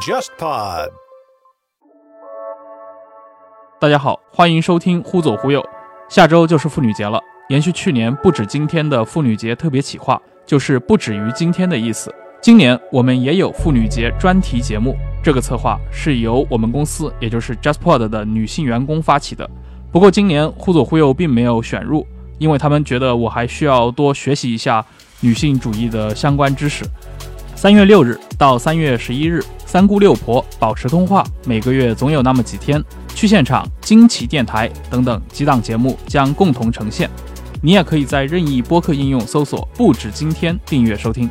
[0.00, 0.90] JustPod。
[3.80, 5.60] 大家好，欢迎收听《忽左忽右》。
[6.08, 12.14] 下周就是妇女节了，延续去年不止今天的妇女节特别企划，就是不止于今天的意思。
[12.40, 19.48] 今年我们也有妇女节专题节目，这个策划是由我们公司，也就是 JustPod 的女性员工发起的。
[19.90, 22.06] 不过今年《忽左忽右》并没有选入，
[22.38, 24.84] 因为他们觉得我还需要多学习一下
[25.20, 26.84] 女性主义的相关知识。
[27.54, 32.82] 三月六日到三月十一日，三姑六婆保持通话，每个月总有那么几天
[33.14, 37.08] 去现场、惊奇电台等等几档节目将共同呈现。
[37.62, 41.28] 你也可以在任意播客应用搜索“不止今天”订阅收听。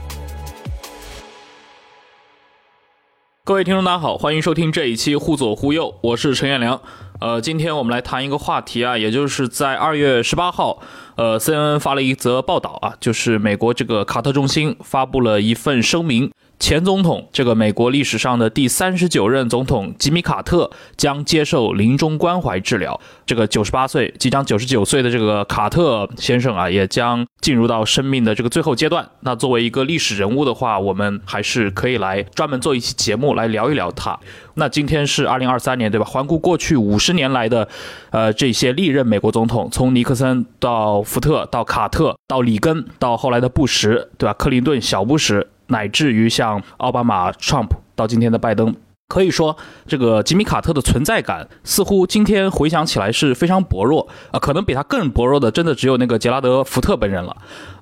[3.43, 6.81] 各位听众，大家好，欢迎收听这一期《忽左忽右》，我是陈彦良。
[7.21, 10.81] 呃，今天我们来谈一个话题啊，也就是在二月十八号，
[11.15, 16.31] 呃，CNN 发了一则报道啊，就是美国这个卡特中心发布了一份声明。
[16.57, 22.99] 前总统，这个美国历史上的第三十九任总统吉米·卡特将接受临终关怀治疗。
[23.25, 29.07] 这个九十八岁，即将九十九岁的这个卡特先生啊，也将进入到生命的这个最后阶段。
[29.19, 34.17] 那作为一个历史人物的话，我们还是可以来专门做一期节目来聊一聊他。
[34.55, 36.05] 那今天是二零二三年，对吧？
[36.05, 37.67] 环顾过去五十年来的，
[38.11, 44.33] 呃，这些历任美国总统，从尼克森到福特，到卡特，到里根，到后来的布什，对吧？
[44.33, 45.45] 克林顿、小布什。
[45.67, 48.75] 乃至于像奥巴马、Trump 到今天的拜登，
[49.07, 49.55] 可以说
[49.87, 57.35] 这个吉米·卡特的存在感似乎今天回想起来是非常薄弱啊，可能比他更薄弱的，真的只有那个杰拉德·福特本人了。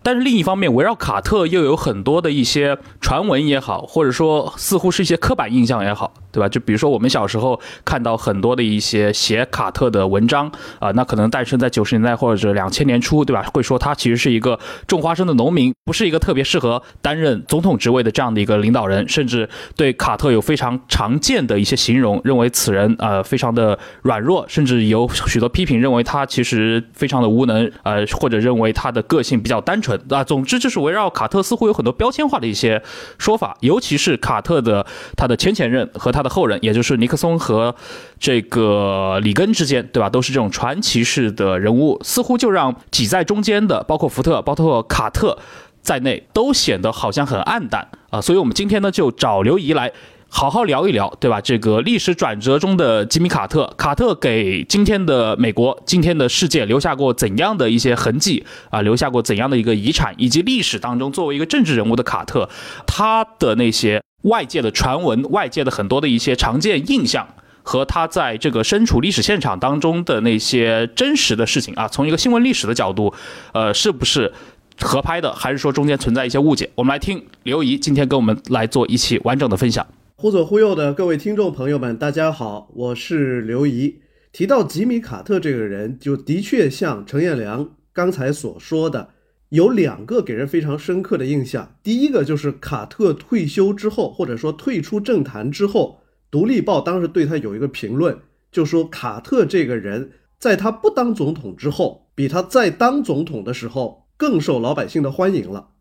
[0.04, 6.14] 但是另一方面，围绕卡特又有很多的一些传闻也好，或者说似乎是一些刻板印象也好。
[6.34, 6.50] 对吧？
[6.50, 13.44] 就比如说我们小时候看到很多的一些写卡特的文章啊，那可能诞生在九十年代或者两千年初，对吧？
[13.54, 30.24] 会说他其实是一个种花生的农民，不是一个特别适合担任总统职位的这样的一个领导人，甚至对卡特有非常常见的一些形容，认为此人呃非常的软弱，甚至有许多批评认为他其实非常的无能，呃或者认为他的个性比较单纯啊。
[30.24, 32.82] 总之就是围绕卡特似乎有很多标签化的一些
[33.20, 34.84] 说法，尤其是卡特的
[35.16, 36.24] 他的前前任和他。
[36.24, 37.76] 的后人，也就是尼克松和
[38.18, 40.10] 这个里根之间，对吧？
[40.10, 45.38] 都是这种传奇式的人物，似乎就让挤在中间的，包括福特、包括卡特
[45.82, 48.22] 在内，都显得好像很暗淡啊。
[48.22, 49.92] 所以，我们今天呢，就找刘怡来
[50.36, 51.40] 好好聊一聊，对吧？
[51.40, 58.82] 这个历史转折中的吉米·卡特，卡特给今天的美国、今天的世界留下过怎样的一些痕迹啊？
[58.82, 60.12] 留下过怎样的一个遗产？
[60.18, 62.50] 以及历史当中作为一个政治人物的卡特，
[62.88, 64.02] 他的那些。
[64.24, 67.28] 外界的传闻，外界的很多的一些常见印象，
[67.62, 73.14] 和他在这个身处历史现场当中的那些真实的事情啊，从一个新闻历史的角度，
[73.52, 74.32] 呃，是不是
[74.80, 76.70] 合拍的，还是说中间存在一些误解？
[76.76, 79.86] 我们来听刘怡今天跟我们来做一期完整的分享。
[80.24, 84.00] 忽左忽右的各位听众朋友们，大家好，我是刘怡。
[84.32, 89.10] 提到吉米·卡特这个人，就的确像陈彦良刚才所说的。
[89.50, 96.00] 有两个给人非常深刻的印象，第一个就是卡特退休之后，或者说退出政坛之后，
[96.32, 98.18] 《独立报》当时对他有一个评论，
[98.50, 105.72] 就说卡特这个人在他不当总统之后，比他在当总统的时候更受老百姓的欢迎了。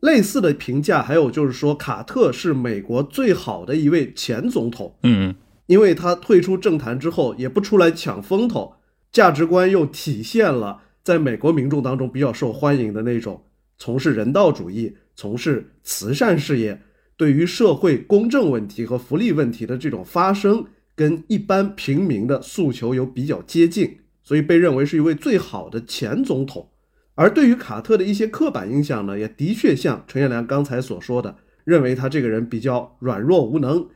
[0.00, 5.34] 类似的评价还有就是说，卡特是美国最好的一位前总统，嗯，
[5.66, 8.74] 因为他退出政坛之后也不出来抢风头，
[9.12, 10.82] 价值观又体现了。
[11.02, 13.42] 在美国民众当中比较受欢迎的那种，
[13.78, 16.82] 从事人道主义、从事慈善事业，
[17.16, 26.68] 对于社会公正问题和福利问题的这种发声，跟一般平民的诉求有比较接近，所以被认为是一位最好的前总统。
[27.14, 33.88] 而对于卡特的一些刻板印象呢，也的确像陈彦良刚才所说的，认为他这个人比较软弱无能，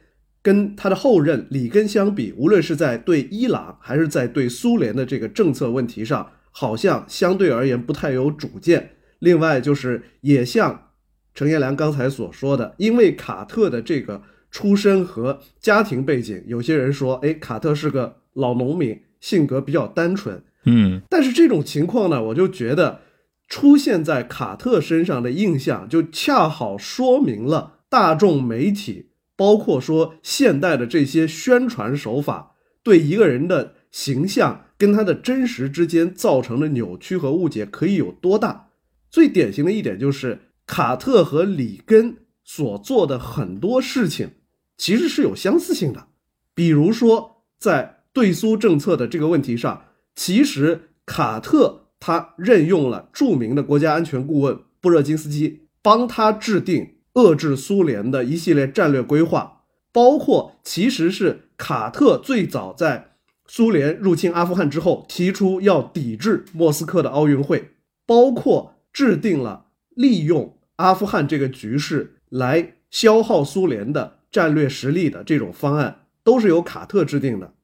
[0.43, 6.31] 跟他的后任里根相比，无论是在对伊朗还是在对苏联的这个政策问题上。
[6.57, 8.93] 好像相对而言不太有主见。
[9.19, 10.91] 另外，就是也像
[11.35, 14.23] 陈彦良刚才所说的，因为卡特的这个
[14.53, 20.45] 出身和家庭背景，有些人说，哎，卡特是个老农民，性格比较单纯。
[20.65, 23.01] 嗯，但是这种情况呢，我就觉得
[23.49, 34.63] 出现在卡特身上的印象，就恰好说明了大众媒体，包括说现代的这些宣传手法，对一个人的形象。
[34.77, 38.71] 跟他的真实之间造成的扭曲和误解可以有多大？
[39.09, 44.33] 最典型的一点就是卡特和里根所做的很多事情
[44.77, 46.09] 其实是有相似性的。
[46.57, 49.84] 比如说，在对苏政策的这个问题上，
[50.15, 59.63] 其实卡特他任用了著名的国家安全顾问布热津斯基，帮他制定遏制苏联的一系列战略规划，
[59.93, 63.13] 包括其实是卡特最早在
[63.47, 67.71] 苏联入侵阿富汗之后提出要抵制莫斯科的奥运会，
[68.07, 77.55] 包括制定了利用阿富汗这个局势来消耗苏联的战略实力的这种方案，都是由卡特制定的。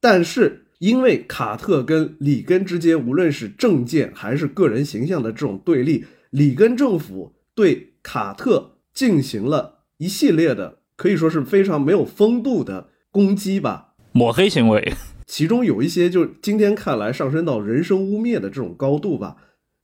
[0.00, 14.92] 但是因为卡特跟里根之间无论是政见还是个人形象的这种对立，里根政府对卡特进行了一系列的可以说是非常没有风度的攻击吧，抹黑行为。
[15.26, 19.36] 其中有一些就今天看来上升到人身污蔑的这种高度吧。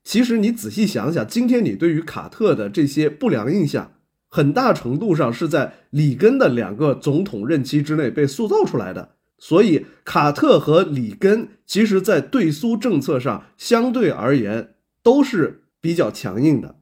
[0.05, 3.93] 其实你仔细想想，今天你对于卡特的这些不良印象，
[4.29, 9.17] 很大程度上是在里根的两个总统任期之内被塑造出来的。
[9.47, 16.77] 所以，卡特和里根其实，在对苏政策上相对而言都是比较强硬的，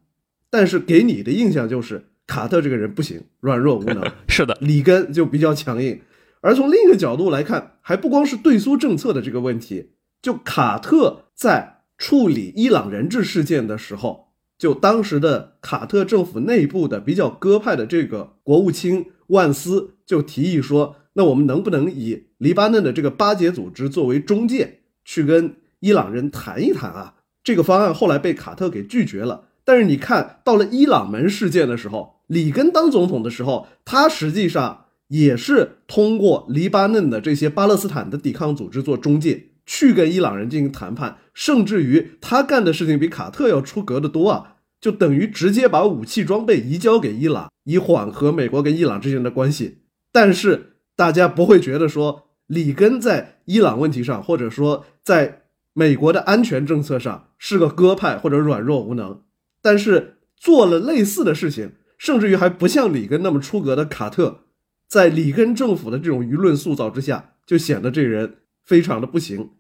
[0.49, 4.01] 但是给你的印象就是卡特这个人不行，软弱无能。
[4.31, 6.01] 是的，里根就比较强硬。
[6.41, 9.91] 而从另一个角度来看，还不光是对苏政策的这个问题，
[10.23, 20.95] 就卡特在处理伊朗人质事件的时候，就当时的卡特政府内部的比较鸽派的这个国务卿万斯就提议说。
[21.15, 27.15] 那我们能不能以黎巴嫩的这个巴解组织作为中介，去跟伊朗人谈一谈啊？
[27.45, 29.49] 这个方案后来被卡特给拒绝了。
[29.65, 44.57] 但是你看到了伊朗门事件的时候，里根当总统的时候，他实际上也是通过黎巴嫩的这些巴勒斯坦的抵抗组织做中介，去跟伊朗人进行谈判，甚至于他干的事情比卡特要出格的多啊！
[44.81, 49.83] 就等于直接把武器装备移交给伊朗，以缓和美国跟伊朗之间的关系。
[50.11, 50.71] 但是。
[50.95, 59.23] 大家不会觉得说里根在伊朗问题上，或者说在美国的安全政策上是个鸽派或者软弱无能，
[59.63, 64.41] 但是做了类似的事情，甚至于还不像里根那么出格的卡特，
[64.87, 69.53] 在里根政府的这种舆论塑造之下，就显得这人非常的不行。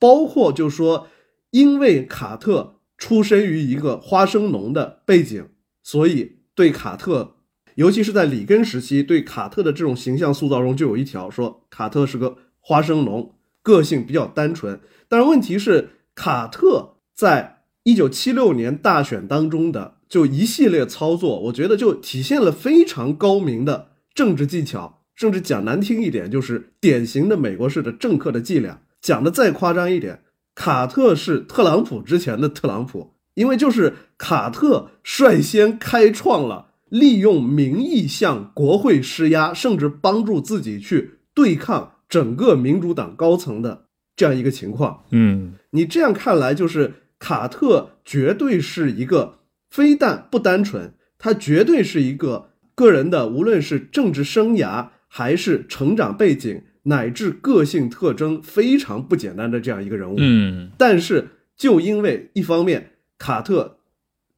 [0.00, 1.06] 包括就说，
[1.50, 5.48] 因为卡特出身于一个花生农的背景，
[5.82, 7.33] 所以对卡特。
[7.74, 14.80] 尤其是在里根时期，对卡特的这种形象塑造中，就有一条说卡特是个花生农，个性比较单纯。
[15.08, 28.80] 但是问题是，卡特在一九七六年大选当中的就一系列操作，我觉得就体现了非常高明的政治技巧，甚至讲难听一点，就是典型的美国式的政客的伎俩。
[29.00, 30.22] 讲的再夸张一点，
[30.54, 36.68] 卡特是特朗普之前的特朗普，因为就是卡特率先开创了。
[36.88, 45.02] 利用民意向国会施压，甚至帮助自己去对抗整个民主党高层的这样一个情况。
[45.10, 49.38] 嗯，你这样看来，就是卡特绝对是一个
[49.70, 60.16] 非但不单纯，他绝对是一个个人的，无论是政治生涯还是成长背景乃至个性特征非常不简单的这样一个人物。
[60.18, 63.78] 嗯，但是就因为一方面，卡特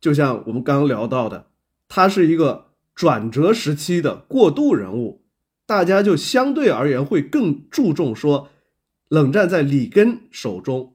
[0.01, 1.47] 就像我们刚刚聊到的。
[1.89, 5.25] 他是一个转折时期的过渡人物，
[5.67, 8.49] 大家就相对而言会更注重说，
[9.09, 10.95] 冷战在里根手中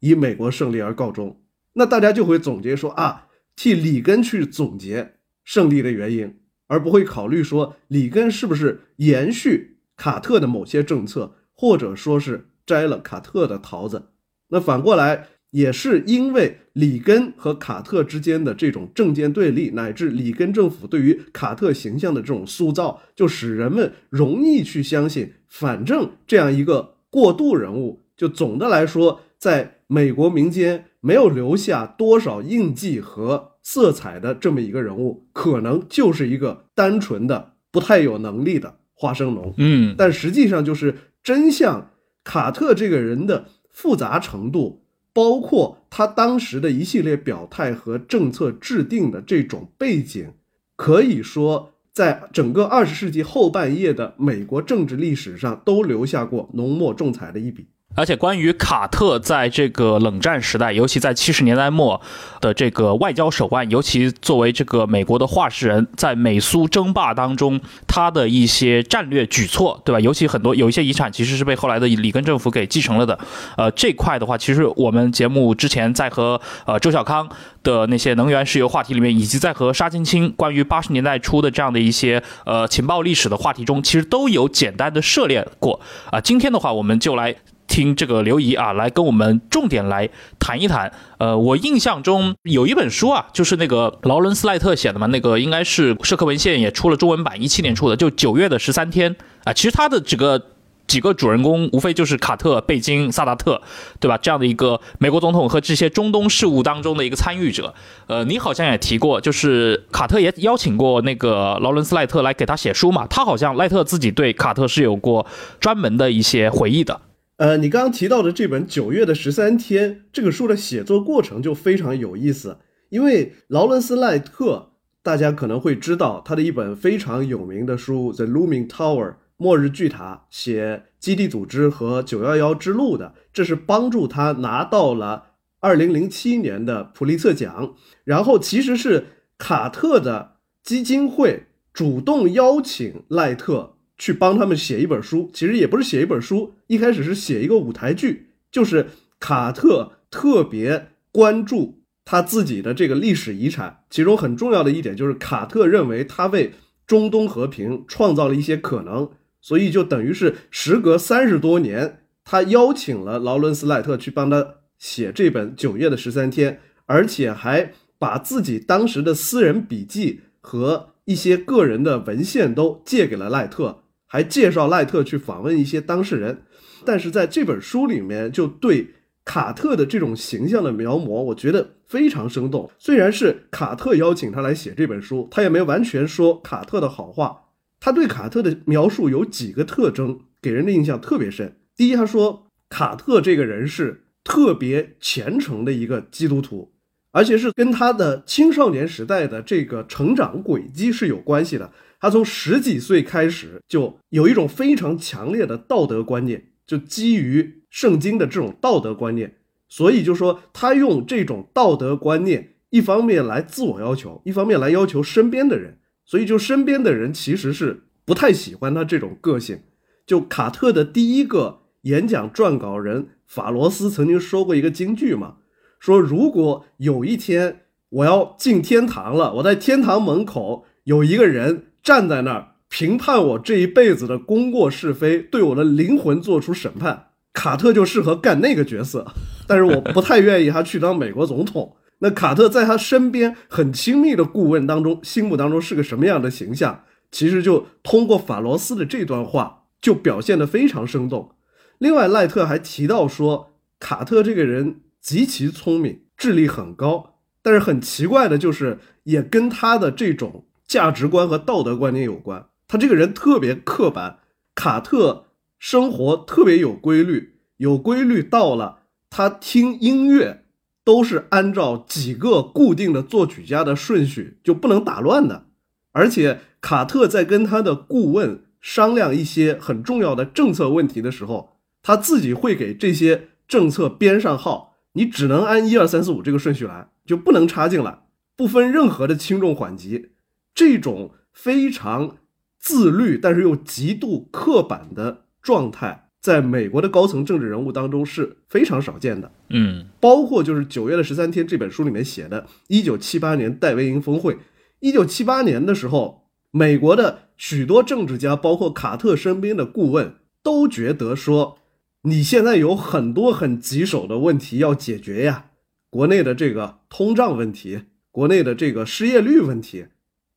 [0.00, 1.40] 以美国胜利而告终。
[1.74, 14.10] 那大家就会总结说啊，替里根去总结胜利的原因，而不会考虑说里根是不是延续卡特的某些政策，或者说是摘了卡特的桃子。
[14.48, 15.28] 那反过来。
[15.52, 39.52] 也是因为里根和卡特之间的这种政见对立，乃至里根政府对于卡特形象的这种塑造，就使人们容易去相信，反正这样一个过渡人物，就总的来说，在美国民间没有留下多少印记和色彩的这么一个人物，可能就是一个单纯的不太有能力的花生农。
[39.58, 41.90] 嗯，但实际上就是真相，
[42.24, 44.81] 卡特这个人的复杂程度。
[45.12, 50.32] 包括他当时的一系列表态和政策制定的这种背景，
[50.76, 57.66] 可以说在整个二十世纪后半叶的美国政治历史上都留下过浓墨重彩的一笔。
[57.94, 62.00] 而且，关于卡特在这个冷战时代，尤其在七十年代末
[62.40, 70.00] 的这个外交手腕，尤其作为这个美国的话事人，在美苏争霸当中，他的一些战略举措，对吧？
[70.00, 73.18] 尤其很多有一些遗产，其实是被后来的里根政府给继承了的。
[73.58, 77.28] 呃，这块的话，其实我们节目之前在和呃周小康
[77.62, 85.78] 的那些能源石油话题里面，以及在和沙金清关于八十年代初的这样的一些呃情报历史的话题中，其实都有简单的涉猎过。
[86.10, 87.36] 啊，今天的话，我们就来。
[87.72, 90.06] 听这个刘怡啊来跟我们重点来
[90.38, 90.92] 谈一谈。
[91.16, 99.52] 呃，我印象中有一本书啊，就是那个劳伦斯赖特写的嘛，那个应该是社科文献也出了中文版，一七年出的，就九月的十三天啊。
[99.54, 100.42] 其实他的这个。
[100.88, 103.62] 几个主人公无非就是卡特、贝金、萨达特，
[103.98, 104.18] 对吧？
[104.18, 107.72] 这样的一个美国总统和这些中东事务当中的一个参与者。
[108.08, 113.06] 呃，你好像也提过，就是卡特也邀请过那个劳伦斯·赖特来给他写书嘛。
[113.06, 115.24] 他好像赖特自己对卡特是有过
[115.60, 117.00] 专门的一些回忆的。
[117.42, 122.58] 呃，你刚刚提到的这本《九月的十三天》这个书的写作过程就非常有意思，
[122.90, 129.10] 因为劳伦斯·赖特大家可能会知道他的一本非常有名的书《The Looming Tower》。
[129.38, 137.74] 末日巨塔写基地组织和九幺幺之路的，这是帮助他拿到了二零零七年的普利策奖。
[138.04, 139.06] 然后其实是
[139.36, 148.88] 卡特的基金会主动邀请赖特去帮他们写一本书，其实也不是写一本书，一开始是写一个舞台剧，就是
[149.20, 156.52] 卡特特别关注他自己的这个历史遗产，其中很重要的一点就是卡特认为他为
[156.84, 159.08] 中东和平创造了一些可能。
[159.40, 166.54] 所以就等于是时隔三十多年，他邀请了劳伦斯·赖特去帮他写这本《九月的十三天》，
[166.86, 173.81] 而且还把自己当时的私人笔记和一些个人的文献都借给了赖特，
[174.12, 176.42] 还介绍赖特去访问一些当事人。
[176.84, 178.90] 但是在这本书里面，就对
[179.24, 182.70] 卡特的这种形象的描摹，我觉得非常生动。
[182.78, 187.44] 虽然是卡特邀请他来写这本书，他也没完全说卡特的好话。
[187.80, 191.56] 他对卡特的描述有几个特征，给人的印象特别深。
[191.74, 196.70] 第一，他说卡特这个人是特别虔诚的一个基督徒，
[197.12, 201.72] 而且是跟他的青少年时代的这个成长轨迹是有关系的。
[202.02, 209.36] 他从十几岁开始就有一种非常强烈的道德观念，就基于圣经的这种道德观念，
[209.68, 215.78] 所以就说他用这种道德观念，一方面来自我要求，一方面来要求身边的人。
[216.04, 219.60] 所以，就身边的人其实是不太喜欢他这种个性。
[220.04, 225.36] 就卡特的第一个演讲撰稿人法罗斯曾经说过一个金句嘛，
[225.78, 239.12] 说如果有一天我要进天堂了，我在天堂门口有一个人站在那儿评判我这一辈子的功过是非，对我的灵魂做出审判，卡特就适合干那个角色。
[239.46, 241.76] 但是我不太愿意他去当美国总统。
[241.98, 246.84] 那卡特在他身边很亲密的顾问当中，心目当中是个什么样的形象？
[247.10, 251.32] 其实就通过法罗斯的这段话，就表现得非常生动。
[251.78, 262.46] 另外，赖特还提到说，卡特这个人极其聪明，智力很高，但是很奇怪的就是，也跟他的这种价值观和道德观念有关。
[262.66, 264.20] 他这个人特别刻板，
[264.54, 265.26] 卡特
[265.58, 270.38] 生活特别有规律，有规律到了他听音乐。
[270.84, 275.46] 都是按照几个固定的作曲家的顺序，就不能打乱的。
[275.92, 288.00] 而且卡特在跟他的顾问商量一些很重要的政策问题的时候，他自己会给这些政策编上号，你只能按一二三四五这个顺序来，就不能插进来，
[288.34, 290.11] 不分任何的轻重缓急。
[290.54, 292.18] 这种非常
[292.58, 296.08] 自律，但是又极度刻板的状态。
[296.20, 304.38] 在美国的高层政治人物当中是非常少见的，嗯，包括就是《九月的十三天》这本书里面写的，一九七八年戴维营峰会，
[304.78, 311.58] 一九七八年的时候，美国的许多政治家，包括卡特身边的顾问，都觉得说，
[312.02, 315.46] 你现在有很多很棘手的问题要解决呀，
[315.90, 319.86] 国内的这个通胀问题，国内的这个失业率问题，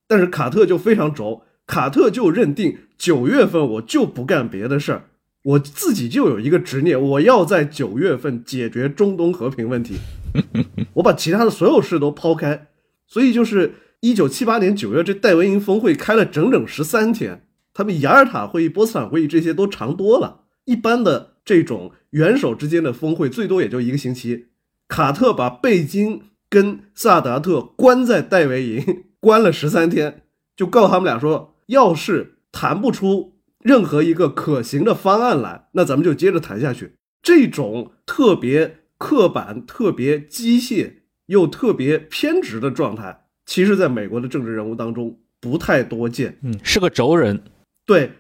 [0.08, 5.10] 但是卡特就非常轴，卡特就认定九月份我就不干别的事儿。
[5.44, 9.98] 我自己就有一个执念，我要在九月份解决中东和平问题。
[10.96, 12.68] 我把其他的所有事都抛开，
[13.08, 17.44] 所以就是一九七八年九月，这戴维营峰会开了整整十三天，
[17.74, 20.42] 他比雅尔塔会议、波茨坦会议这些都长多了。
[20.66, 24.48] 一般的这种元首之间的峰会，最多也就一个星期。
[24.88, 30.22] 卡特把贝金跟萨达特关在戴维营，关了十三天，
[30.56, 33.34] 就告诉他们俩说，要是谈不出。
[33.64, 36.98] 任何一个可行的方案来，那咱们就接着谈下去。
[37.24, 46.38] 这种特别刻板、特别机械又特别偏执的状态，其实在美国的政治人物当中不太多见。
[46.44, 47.42] 嗯，是个轴人。
[47.88, 48.12] 对，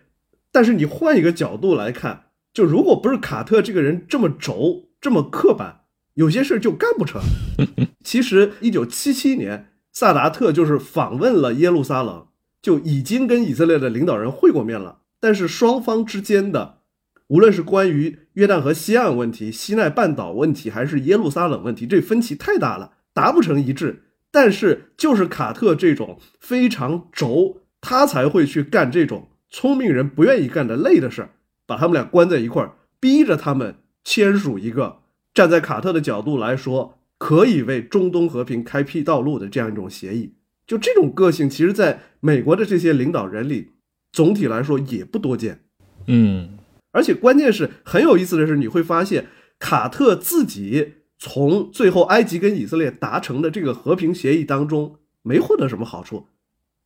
[0.51, 5.81] 但是你换一个角度来看，就如果不是卡特这个人这么轴、这么刻板，
[6.15, 7.21] 有些事就干不成。
[8.03, 12.27] 其实，一九七七年，萨达特就是访问了耶路撒冷，
[12.61, 14.99] 就已经跟以色列的领导人会过面了。
[15.21, 16.79] 但是双方之间的，
[17.27, 24.03] 无论是关于约旦河西岸问题、西奈半岛问题，还是耶路撒冷问题，这分歧太大了，达不成一致。
[24.29, 31.29] 但是就是卡特这种非常轴，他才会去干这种聪明人不愿意干的累的事儿，
[31.65, 34.97] 把他们俩关在一块儿，逼着他们签署一个
[35.33, 40.35] 站在卡特的角度来说可以为中东和平开辟道路的这样一种协议。
[40.67, 43.73] 就这种个性，其实在美国的这些领导人里，
[44.11, 45.65] 总体来说也不多见。
[46.07, 46.57] 嗯，
[46.91, 49.27] 而且关键是很有意思的是，你会发现
[49.59, 50.93] 卡特自己。
[51.17, 56.27] 从最后埃及跟以色列达成的这个和平协议当中没获得什么好处，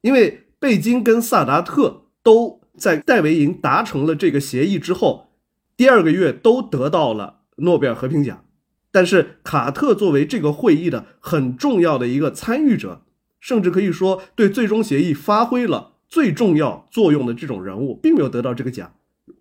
[0.02, 5.32] 因为贝金跟萨达特都在戴维营达成了这个协议之后，
[5.76, 8.46] 第二个月都得到了诺贝尔和平奖。
[8.92, 13.04] 但是卡特作为这个会议的很重要的一个参与者，
[13.40, 18.94] 甚至可以说对最终协议发挥了最重要作用的这种人物，并没有得到这个奖。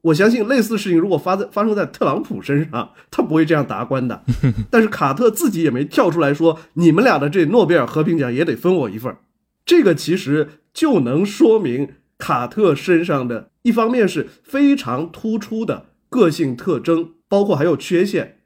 [0.03, 4.23] 我相信类似的事情如果发在发生在特朗普身上，他不会这样达观的。
[4.71, 9.17] 但是卡特自己也没跳出来说，你们俩的这诺贝尔和平奖也得分我一份
[9.65, 18.38] 这个其实就能说明卡特身上的一方面是非常突出的个性特征，包括还有缺陷。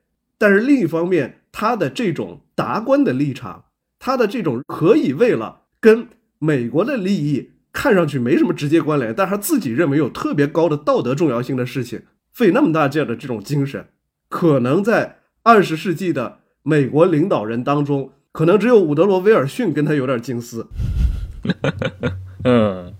[0.42, 3.66] 但是另一方面，他的这种达官的立场，
[4.00, 6.08] 他的这种可以为了跟
[6.40, 7.50] 美国的利益。
[7.72, 13.86] 看上去没什么直接关联，但他自己认为有特别高的道德重要性的事情，费那么大劲的这种精神，
[14.28, 20.66] 可能在二十世纪的美国领导人当中，可能只有伍德罗·威尔逊跟他有点近似。
[22.42, 22.92] 嗯。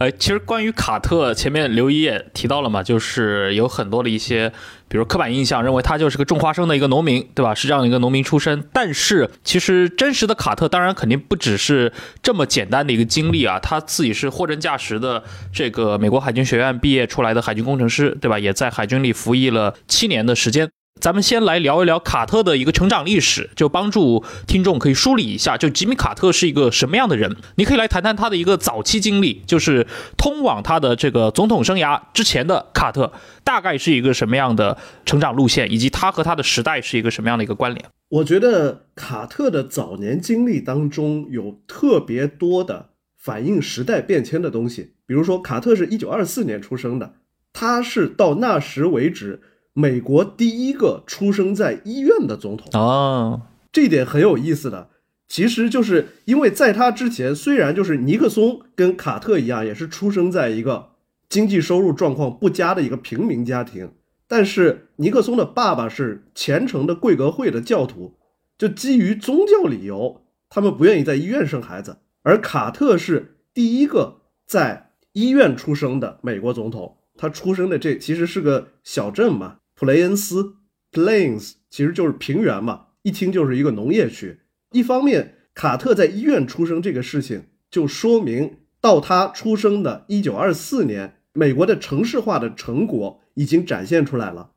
[0.00, 4.52] 呃，其实关于卡特，前面刘一也提到了嘛，就是有很多的一些，
[4.88, 7.54] 比如刻板印象，认为他就是个种花生的一个农民，对吧？
[7.54, 8.64] 是这样的一个农民出身。
[8.72, 15.22] 但是其实真实的卡特，当然肯定不只是这么简单的一个经历啊，他自己是货真价实的
[15.52, 18.36] 这个美国海军学院毕业出来的海军工程师，对吧？
[18.36, 20.68] 也在海军里服役了七年的时间。
[21.00, 27.36] 咱们先来聊一聊卡特的一个成长历史，就帮助听众可以梳理一下，就吉米·卡特是一个什么样的人。
[27.56, 29.86] 你可以来谈谈他的一个早期经历，就是
[30.16, 37.84] 通往他的这个总统生涯之前的卡特，大概是一个什么样的成长路线，以及他和他的时代是一个什么样的一个关联。
[38.08, 47.16] 我觉得卡特的早年经历当中有特别多的反映时代变迁的东西，比如说卡特是一九二四年出生的，
[47.52, 49.42] 他是到那时为止。
[49.76, 54.88] 美国第一个出生在医院的总统啊，这一点很有意思的，
[55.28, 60.90] 其实就是因为在他之前，虽然就是尼克松跟卡特一样，也是出生在一个
[61.28, 63.90] 经济收入状况不佳的一个平民家庭，
[64.28, 68.14] 但是尼克松的爸爸是虔诚的贵格会的教徒，
[68.56, 79.56] 就基于宗教理由，他们不愿意在医院生孩子，而卡特是第一个在医院出生的美国总统，他出生的这其实是个小镇嘛。
[79.74, 80.56] 普雷恩斯
[80.92, 84.40] （Plains） 其实就是平原嘛，一听就是一个农业区。
[84.70, 94.52] 一方面，卡特在医院出生这个事情，就说明到他出生的1924年，美国的城市化的成果已经展现出来了。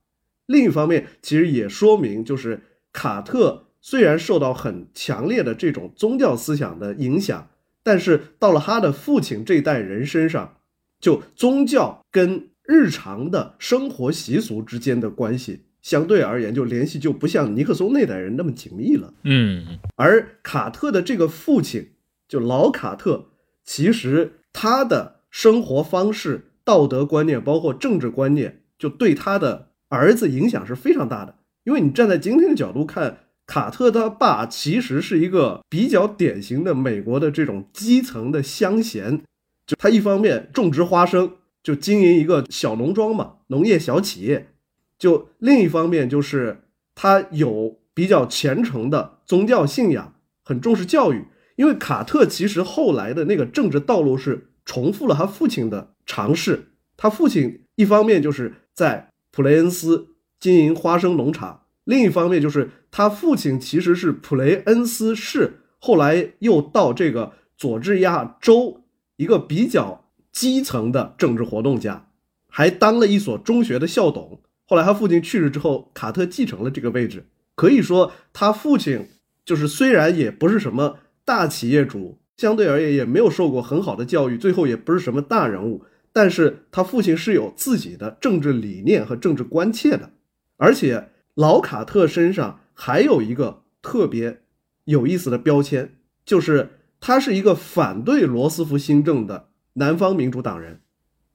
[0.45, 2.61] 另一方面，其实也说明，就是
[2.93, 7.49] 卡特虽然受到很强烈的这种宗教思想的影响，
[7.83, 10.57] 但是到了他的父亲这一代人身上，
[10.99, 19.13] 就宗教跟日常的生活习俗之间的关系，相对而言就联系就不像尼克松那代人那么紧密了。
[19.23, 21.91] 嗯，而卡特的这个父亲，
[22.27, 23.27] 就老卡特，
[23.63, 31.35] 其实他的生活方式、道德观念，包括政治观念，就对他的儿子影响是非常大的。
[31.63, 39.21] 因为你站在今天的角度看，卡特他爸其实是一个比较典型的美国的这种基层的乡贤，
[39.65, 41.31] 就他一方面种植花生。
[41.67, 44.53] 就经营一个小农庄嘛，农业小企业。
[44.97, 46.61] 就另一方面，就是
[46.95, 50.13] 他有比较虔诚的宗教信仰，
[50.45, 51.25] 很重视教育。
[51.57, 56.69] 因为卡特其实后来的那个政治道路是重复了他父亲的尝试。
[56.95, 68.85] 他父亲一方面就是在普雷恩斯经营花生农场，另一方面就是他父亲其实是普雷恩斯市，后来又到这个佐治亚州
[69.17, 70.05] 一个比较。
[70.37, 72.09] 基层的政治活动家，
[72.47, 74.39] 还当了一所中学的校董。
[74.67, 77.25] 后来他父亲去世之后，卡特继承了这个位置。
[77.55, 79.07] 可以说，他父亲
[79.43, 85.83] 就是虽然也不是什么大企业主，相对而言也没有受过很好的教育，最后也不是什么大人物。
[86.13, 90.11] 但是他父亲是有自己的政治理念和政治关切的。
[90.57, 94.41] 而且老卡特身上还有一个特别
[94.85, 99.47] 有意思的标签，就是他是一个反对罗斯福新政的。
[99.77, 100.81] 南方民主党人，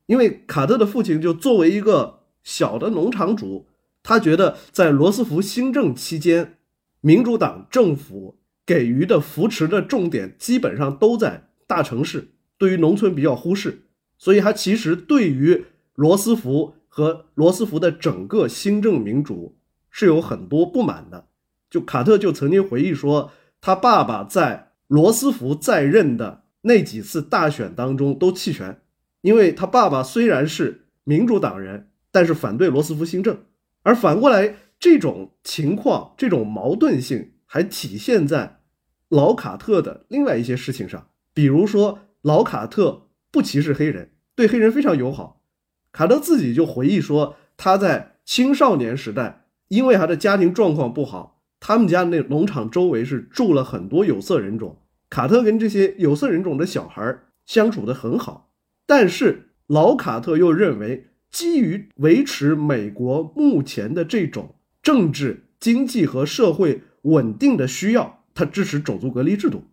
[0.07, 3.67] 因为卡特的父亲就作为一个小的农场主，
[4.03, 6.59] 他觉得在罗斯福新政期间，
[7.01, 13.83] 民主党政府给予的扶持的重点基本上都在大城市，对于农村比较忽视，
[14.19, 19.57] 所以他其实对于罗斯福和罗斯福的整个新政民主
[19.91, 21.29] 是有很多不满的。
[21.71, 28.81] 就卡特就曾经回忆说，他爸爸在罗斯福在任的那几次大选当中都弃权，
[29.20, 33.44] 因为他爸爸虽然是民主党人，但是反对罗斯福新政。
[33.83, 38.61] 而反过来，这种情况、这种矛盾性还体现在
[39.09, 41.09] 老卡特的另外一些事情上。
[41.35, 45.42] 比如说，老卡特不歧视黑人，对黑人非常友好。
[45.90, 54.82] 卡特自己就回忆说，他在青少年时代，因为他的家庭状况不好，他们家那农场周围是住了很多有色人种。
[55.12, 58.51] 卡特跟这些有色人种的小孩相处的很好，
[58.87, 61.09] 但是老卡特又认为。
[61.31, 69.64] 基于维持美国目前的这种政治、经济和社会稳定的需要，他支持种族隔离制度。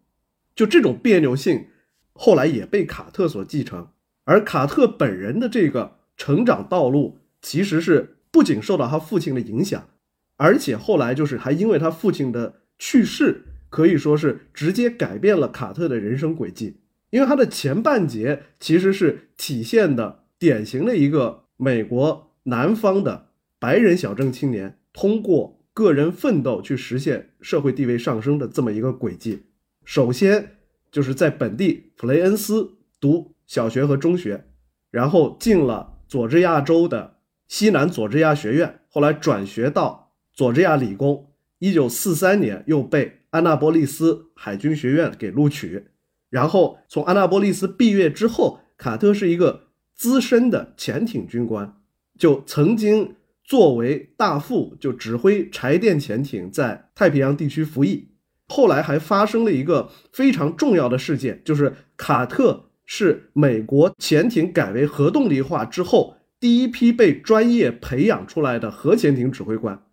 [0.56, 1.68] 就这种别扭性，
[2.14, 3.90] 后来也被卡特所继承。
[4.24, 9.90] 而卡特本人的这个成长道路，其实是不仅受到他父亲的影响，
[10.38, 16.78] 而且后来就是还因为他父亲的去世，可以说是直接改变了卡特的人生轨迹。
[17.10, 21.46] 因为他的前半截其实是体现的典型的一个。
[21.62, 29.44] 美国南方的白人小镇青年通过个人奋斗去实现社会地位上升的这么一个轨迹，
[29.84, 30.56] 首先
[30.90, 34.46] 就是在本地普雷恩斯读小学和中学，
[34.90, 37.18] 然后进了佐治亚州的
[37.50, 45.88] 西南佐治亚学院，后来转学到佐治亚理工，一九四三年又被安纳波利斯海军学院给录取，
[46.30, 49.70] 然后从安纳波利斯毕业之后，卡特是一个。
[50.00, 51.76] 资深的潜艇军官，
[52.18, 58.08] 就曾经作为大副，就指挥柴电潜艇在太平洋地区服役。
[58.48, 69.84] 后来还发生了一个非常重要的事件，就是卡特是美国潜艇改为核动力化之后第一批被专业培养出来的核潜艇指挥官。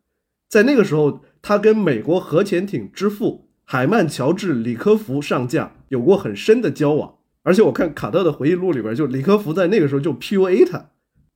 [0.48, 7.18] 在那个时候，他跟美国核潜艇之父海曼乔治里科夫上将有过很深的交往。
[7.44, 10.86] 而且我看卡特的回忆录里边，就李科福在那个时候就 PUA 他。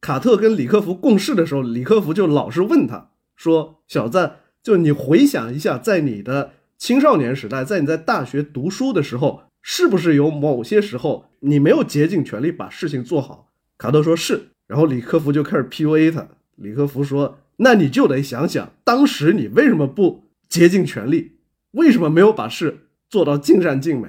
[0.00, 14.48] 卡特跟李科福共事的时候，李科福就老是问他说：“小子，就你回想一下，在你的青少年时代，在你在大学读书的时候，是不是有某些时候你没有竭尽全力把事情做好？”卡特说是。
[14.66, 16.26] 然后李科福就开始 PUA 他。
[16.56, 21.38] 李科福说：“那你就得想想，当时你为什么不竭尽全力？
[21.72, 24.08] 为什么没有把事做到尽善尽美？”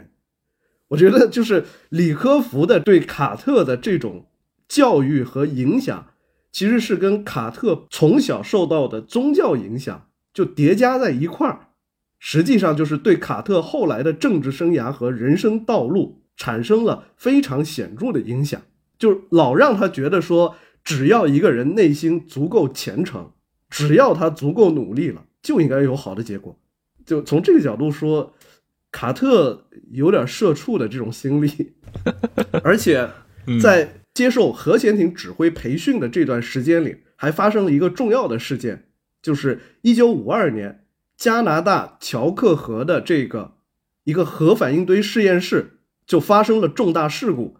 [0.89, 4.25] 我觉得就是李科福的对卡特的这种
[4.67, 6.07] 教育和影响，
[6.51, 11.69] 其实是跟卡特从小受到的宗教影响就叠加在一块儿，
[12.19, 18.61] 实际上就是对卡特后来的政治生涯和人生道路产生了非常显著的影响。
[18.97, 23.31] 就老让他觉得说，只要一个人内心足够虔诚，
[23.71, 26.55] 只要他足够努力了，就应该有好的结果。
[27.03, 28.36] 就从这个角度说。
[28.93, 31.71] 卡特有点社畜的这种心理，
[32.62, 33.10] 而且
[33.62, 38.89] 在接受核潜艇指挥培训的这段时间里，还发生了一个重要的事件，
[39.21, 40.84] 就是一九五二年
[41.15, 43.53] 加拿大乔克河的这个
[44.03, 47.55] 一个核反应堆实验室就发生了重大事故。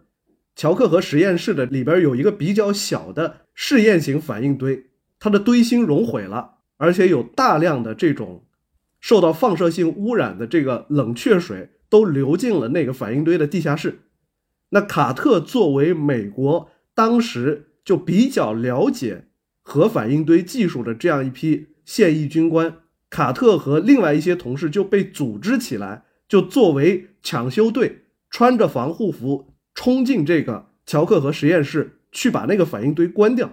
[0.54, 4.90] 乔克河实验室的里边有一个比较小的试验型反应堆，
[5.22, 8.44] 它的堆芯熔毁了，而且有大量的这种。
[8.98, 14.00] 受到放射性污染的这个冷却水都流进了那个反应堆的地下室。
[14.70, 19.26] 那卡特作为美国当时就比较了解
[19.60, 33.52] 核反应堆技术的这样一批现役军官，卡特和另外一些同事就被组织起来，就作为抢修队，穿着防护服冲进这个乔克河实验室，去把那个反应堆关掉。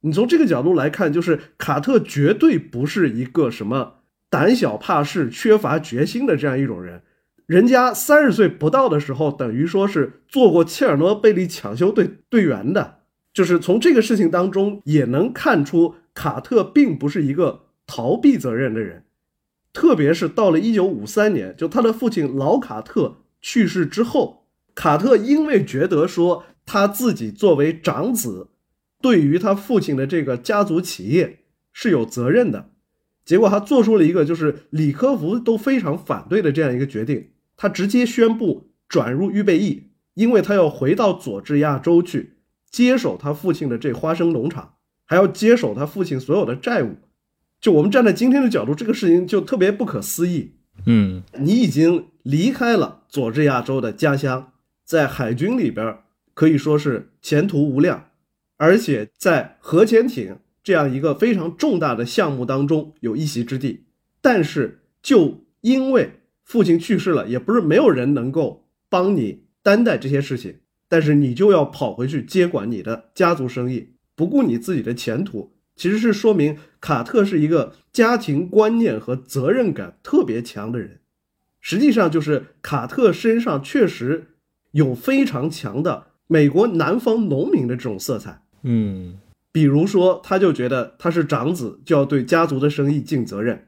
[0.00, 3.94] 你从这个角度来看，就是卡特绝对不是一个什么。
[4.28, 7.02] 胆小怕事、缺乏决心的这样一种人，
[7.46, 12.98] 人家三十岁不到的时候，等于说是做过切尔诺贝利抢修队队员的，
[13.32, 19.04] 就是从这个事情当中也能看出卡特并不是一个逃避责任的人。
[19.72, 28.48] 特别是到了一九五三年，就他的父亲老卡特去世之后，卡特因为觉得说他自己作为长子，
[29.00, 31.40] 对于他父亲的这个家族企业
[31.72, 32.70] 是有责任的。
[33.24, 42.34] 结果他做出了一个就是李科福都非常反对的这样一个决定，他直接宣布转入预备役，因为他要回到佐治亚州去
[42.70, 46.96] 接手他父亲的这花生农场，还要接手他父亲所有的债务。
[47.60, 50.52] 就我们站在今天的角度，这个事情就特别不可思议。
[50.84, 54.52] 嗯，你已经离开了佐治亚州的家乡，
[54.84, 55.98] 在海军里边
[56.34, 58.10] 可以说是前途无量，
[58.56, 63.84] 而且在核潜艇这样一个非常重大的项目当中有一席之地。
[64.20, 75.52] 但是就因为父亲去世了，也不是没有人能够帮你担待这些事情，但是你就要跑回去接管你的家族生意，不顾你自己的前途。
[75.76, 81.00] 其实是说明卡特是一个家庭观念和责任感特别强的人。
[81.60, 84.28] 实际上，就是卡特身上确实
[84.70, 88.45] 有非常强的美国南方农民的这种色彩。
[88.68, 89.18] 嗯，
[89.52, 93.58] 比如说，他就觉得他是长子，就要对家族的生意尽责任；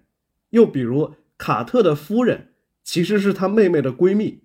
[0.50, 2.48] 又比如，卡特的夫人
[2.82, 4.40] 其实是他妹妹的闺蜜，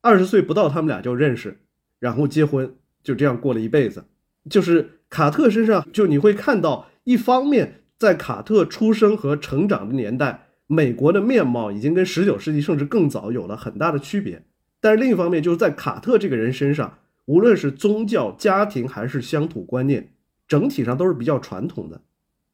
[0.00, 1.58] 二十岁不到，他们俩就认识，
[1.98, 4.04] 然后结婚，就这样过了一辈子。
[4.48, 6.88] 就是卡特身上，就你会看到。
[7.02, 14.44] 一方面，在卡特出生和成长的年代，美国的面貌已经跟十九世纪甚至更早有了很大的区别。
[14.80, 20.14] 但是另一方面，就是在卡特这个人身上，无论是宗教、家庭还是乡土观念，
[20.48, 22.00] 整体上都是比较传统的。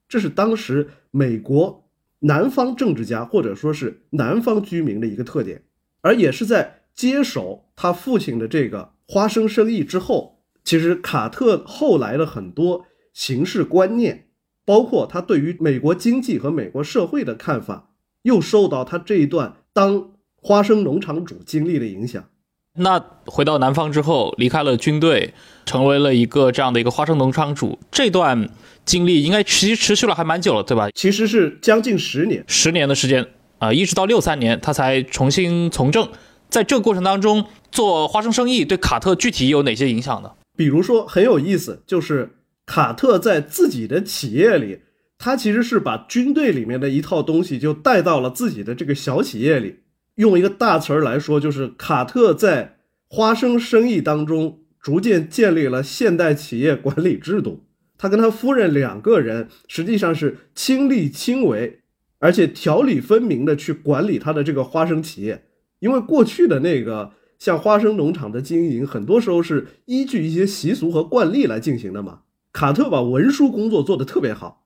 [0.09, 5.63] 这是当时美国南方政治家或者说是南方居民的一个特点。
[6.01, 14.27] 而也是在接手他父亲的这个花生生意之后，其实卡特后来的很多形式观念。
[14.65, 17.91] 包括他对于美国经济和美国社会的看法，
[18.23, 22.29] 又受到他这一段当花生农场主经历的影响。
[22.79, 25.35] 那回到南方之后，离开了军队，
[25.67, 28.49] 成为了一个这样的一个花生农场主，这段
[28.85, 30.89] 经历应该持持续了还蛮久了，对吧？
[30.95, 36.09] 其实是将近十年，十年的时间啊，一直到六三年他才重新从政。
[36.49, 40.33] 在这个过程当中，做花生生意对卡特具体有哪些影响呢？
[40.57, 42.37] 比如说很有意思，就是。
[42.65, 44.79] 卡特在自己的企业里，
[45.19, 49.81] 他其实是把军队里面的一套东西就带到了自己的这个小企业里。
[50.17, 57.65] 用一个大词儿来说，就是卡特在花生生意当中逐渐建立了现代企业管理制度。
[57.97, 61.81] 他跟他夫人两个人实际上是亲力亲为，
[62.19, 65.45] 而且条理分明的去管理他的这个花生企业。
[65.79, 72.21] 因为过去的那个像花生农场的经营，很多时候是依据一些习俗和惯例来进行的嘛。
[72.53, 74.62] 卡特把文书工作做得特别好，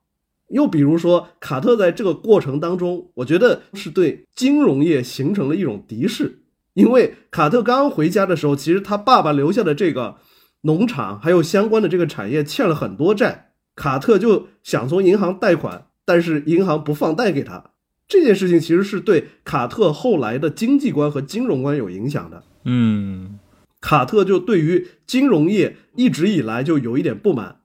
[0.49, 6.43] 又比如说，卡特在这个过程当中，我觉得是对金融业形成了一种敌视，
[6.75, 10.17] 因为卡特刚回家的时候，其实他爸爸留下的这个
[10.63, 17.73] 农场还有相关的这个产业欠了很多债，卡特就想从银行贷款，但是银行不放贷给他，
[18.07, 22.45] 这件事情其实是对卡特后来的经济观和金融观有影响的。
[22.65, 23.39] 嗯，
[23.81, 27.61] 卡特就对于金融业一直以来就有一点不满。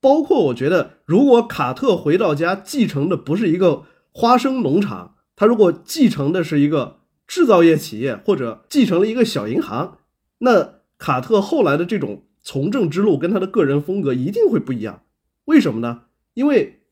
[0.00, 9.98] 包括我觉得，如果卡特回到家继承的不是一个花生农场，他如果继承的是一个制造业企业，或者继承了一个小银行，
[10.38, 15.02] 那卡特后来的这种从政之路跟他的个人风格一定会不一样。
[15.44, 16.02] 为什么呢？
[16.34, 16.82] 因为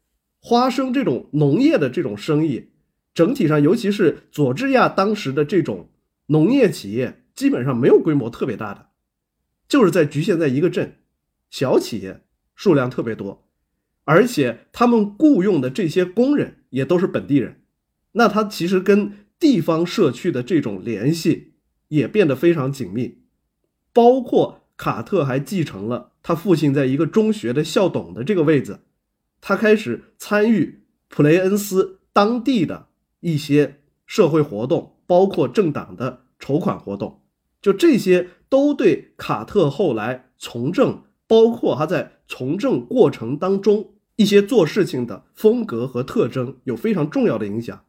[0.40, 2.70] 花生这种农业的这种生意，
[3.14, 5.88] 整体上，尤其是佐治亚当时的这种
[6.26, 8.88] 农业企业，基本上没有规模特别大的，
[9.66, 10.98] 就是在局限在一个镇，
[11.50, 12.22] 小企业。
[12.58, 13.46] 数量特别多，
[14.02, 17.60] 而且他们雇佣的这些工人也都是本地人，
[18.12, 21.52] 那他其实跟地方社区的这种联系
[21.86, 23.18] 也变得非常紧密。
[23.92, 28.80] 包括卡特还继承了他父亲在一个中学的校董的这个位子，
[29.40, 32.88] 他开始参与普雷恩斯当地的
[33.20, 37.22] 一些社会活动，包括政党的筹款活动，
[37.62, 41.04] 就这些都对卡特后来从政。
[41.28, 47.84] 包括他在从政过程当中一些做事情的风格和特征有非常重要的影响，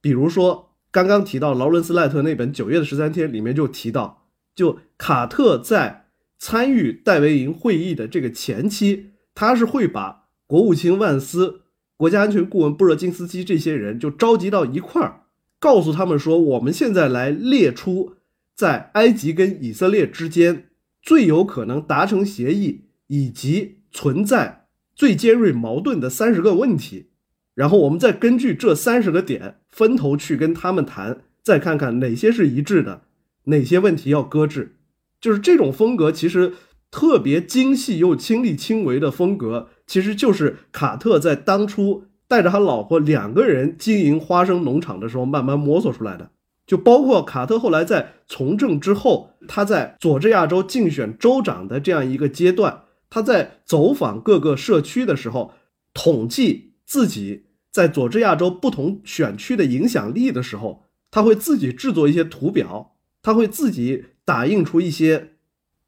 [0.00, 6.06] 比如说刚刚提到劳伦斯·赖特那本《九月的十三天》里面就提到，就卡特在
[6.38, 11.62] 参与戴维营会议的这个前期，他是会把国务卿万斯、
[11.96, 15.22] 国家安全顾问布热津斯基这些人就召集到一块儿，
[15.58, 18.16] 告诉他们说，我们现在来列出
[18.54, 20.68] 在埃及跟以色列之间。
[21.02, 27.08] 最有可能达成协议以及存在最尖锐矛盾的三十个问题，
[27.54, 33.02] 然后我们再根据这三十个点分头去跟他们谈，再看看哪些是一致的，
[33.44, 34.76] 哪些问题要搁置。
[35.20, 36.52] 就是这种风格，其实
[36.90, 46.30] 特别精细又亲力亲为的风格，其实就是卡特在当初带着他老婆两个人经营花生农场的时候慢慢摸索出来的。
[46.66, 55.52] 就包括卡特后来在从政之后，他在佐治亚州竞选州长的这样一个阶段，他在走访各个社区的时候，
[55.92, 65.32] 统计自己在佐治亚州不同选区的影响力的时候，他会自己制作一些图表，他会自己打印出一些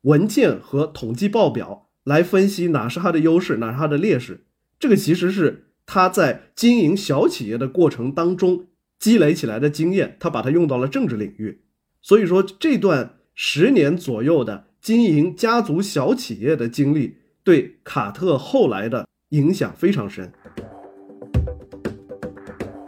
[0.02, 4.44] 文件和统计报表来分析哪是他的优势，哪是他的劣势。
[4.78, 8.66] 这个其实是他在经营小企业的过程当中
[9.04, 11.60] 积累起来的经验，他把它用到了政治领域。
[12.00, 20.32] 所以说，这段十年左右的经营家族小企业的经历，对卡特后来的影响非常深。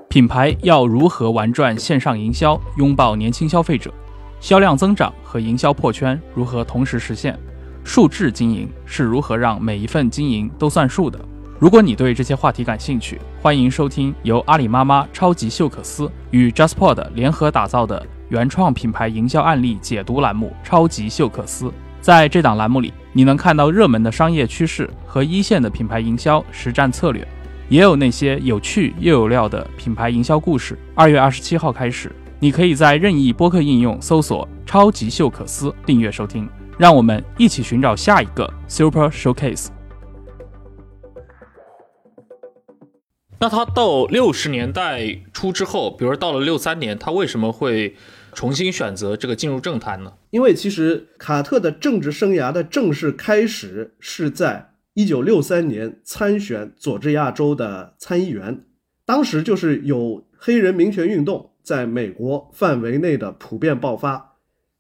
[0.08, 3.92] 品牌要如何玩转线上营销，拥抱年轻消费者？
[4.40, 7.38] 销量增长和营销破圈如何同时实现？
[7.84, 11.20] 数字经营是如何让每一份经营都算数的？
[11.58, 21.64] 如果你对这些话题感兴趣，欢迎收听由阿里妈妈超级秀可思与 JustPod 联合打造的原创品牌营销案例解读栏目《超级秀可思》。
[22.02, 27.26] 在这档栏目里，你能看到热门的商业趋势和一线的品牌营销实战策略。
[27.70, 30.78] 也有那些有趣又有料的品牌营销故事。
[30.94, 36.46] 二月二十七号开始，你可以在任意播客应用搜索“超级秀可思”订阅收听。
[36.76, 39.68] 让我们一起寻找下一个 Super Showcase。
[43.40, 47.94] 那他到六十年代初之后，比如到了六三年，他为什么会
[48.32, 50.12] 重新选择这个进入政坛呢？
[50.30, 54.72] 因为其实卡特的政治生涯的正式开始是在。
[54.98, 58.64] 一九六三年参选佐治亚州的参议员，
[59.04, 64.36] 当时就是有黑人民权运动在美国范围内的普遍爆发，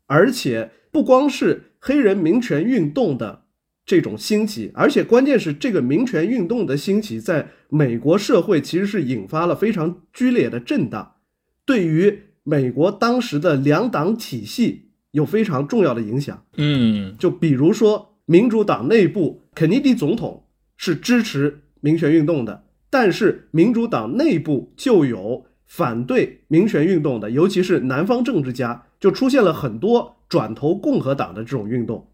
[0.06, 3.42] 而且不光是黑人民权运动的
[3.84, 11.16] 这种兴起，而且关键是这个民权运动的兴起，在美国社会其实是引发了非常剧烈的震荡，
[11.64, 16.44] 对于美国当时的两党体系有非常重要的影响。
[16.56, 18.12] 嗯，就比如说。
[18.28, 32.10] 民主党内部，肯尼迪总统是支持民权运动的，但是民主党内部就有反对民权运动的，尤其是南方政治家，就出现了很多转投共和党的这种运动，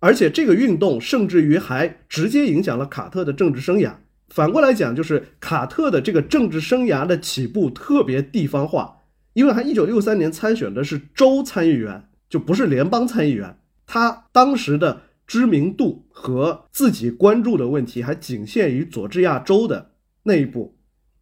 [0.00, 3.94] 而且这个运动甚至于还直接影响了卡特的政治生涯。
[4.34, 8.96] 反过来讲，就是卡特的这个政治生涯的起步特别地方化，
[9.32, 15.02] 因为他一九六三年参选的是州参议员，就不是联邦参议员，他当时的。
[15.26, 19.92] 知名度和自己关注的问题还仅限于佐治亚州的
[20.24, 20.76] 内部，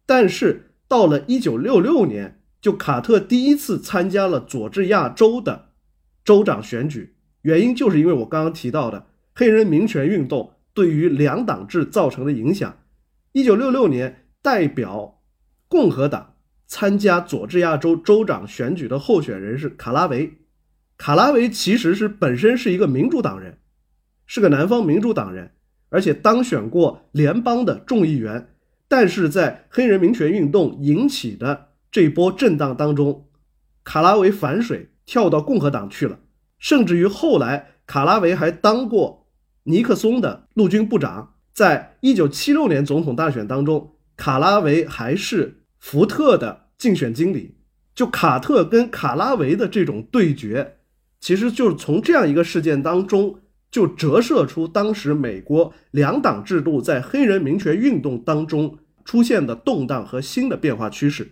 [0.05, 5.69] 但是到了一九六六年，就卡特第一次参加了佐治亚州的
[6.25, 12.75] 州长选举，原因就是因为我刚刚提到的黑人民权运动对于两党制造成的影响。
[13.33, 15.23] 一九六六年，代表
[15.67, 16.35] 共和党
[16.67, 20.37] 参加佐治亚州州长选举的候选人是卡拉维，
[20.97, 23.57] 卡拉维其实是本身是一个民主党人。
[24.27, 25.53] 是个南方民主党人，
[25.89, 28.49] 而且当选过联邦的众议员，
[28.87, 33.27] 但是在黑人民权运动引起的这波震荡当中，
[33.83, 36.19] 卡拉维反水跳到共和党去了，
[36.59, 39.27] 甚至于后来卡拉维还当过
[39.63, 47.55] 尼克松的陆军部长，在一九七六年总统大选当中，卡拉维还是福特的竞选经理。
[47.95, 50.77] 就卡特跟卡拉维的这种对决，
[51.19, 53.39] 其实就是从这样一个事件当中。
[53.73, 61.31] 就折射出当时美国两党制度在黑人民权运动当中出现的动荡和新的变化趋势。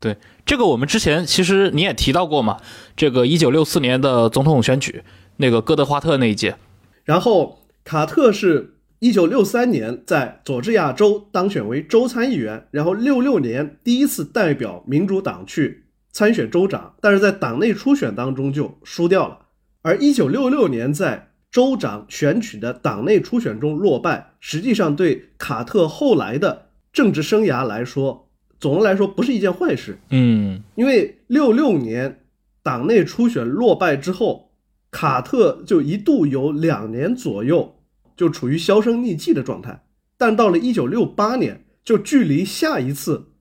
[0.00, 2.56] 对这个，我们之前其实你也提到过嘛，
[2.96, 5.02] 这个一九六四年的总统选举，
[5.36, 6.56] 那个哥德华特那一届。
[7.04, 8.71] 然后卡特是
[9.02, 19.46] 一九六三年在佐治亚州当选为州参议员，然后六六年第一次代表民主党去参选州长，但是在党内初选当中就输掉了。
[19.82, 28.28] 而一九六六年在州长选举的党内初选中落败，实际上对卡特后来的政治生涯来说，
[28.60, 29.98] 总的来说不是一件坏事。
[30.10, 32.20] 嗯，因为六六年
[32.62, 34.52] 党内初选落败之后，
[34.92, 37.74] 卡特就一度有两年左右
[38.22, 39.84] 就处于销声匿迹的状态。
[40.16, 43.32] 但到了一九六八年，就距离下一次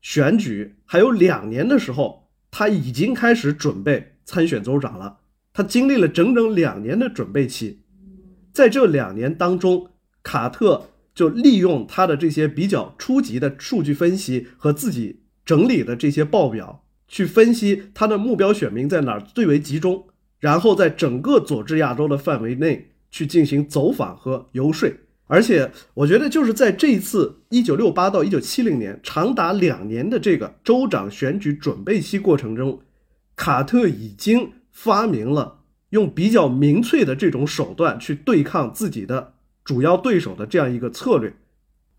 [0.00, 5.18] 选举还有两年的时候，他已经开始准备参选州长了。
[5.52, 7.82] 他经历了整整两年的准备期，
[8.54, 9.90] 在这两年当中，
[10.22, 20.06] 卡特就利用他的这些比较初级的数据分析和自己整理的这些报表，去分析他的目标选民在哪儿最为集中，
[20.38, 24.88] 然后在整个佐治亚州的范围内去进行走访和游说。
[25.26, 32.80] 而且，我觉得就是在这一次一九六八到一九七零年长达两年的这个州长选举准备期过程中，
[33.36, 34.52] 卡特已经。
[34.72, 35.58] 发明了
[35.90, 41.34] 用比较民粹的这种手段去对抗自己的主要对手的这样一个策略，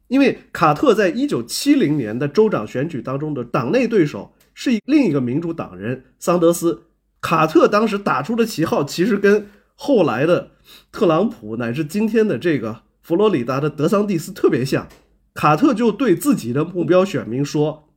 [0.08, 6.84] 因为卡特在一九七零年的州长选举当中的党内对手是另一个民主党人桑德斯。
[7.20, 10.52] 卡特当时打出的旗号其实跟后来的
[10.92, 14.88] 特朗普乃至今天的这个佛罗里达的德桑蒂斯特别像。
[15.34, 17.88] 卡特就对自己的目标选民说：“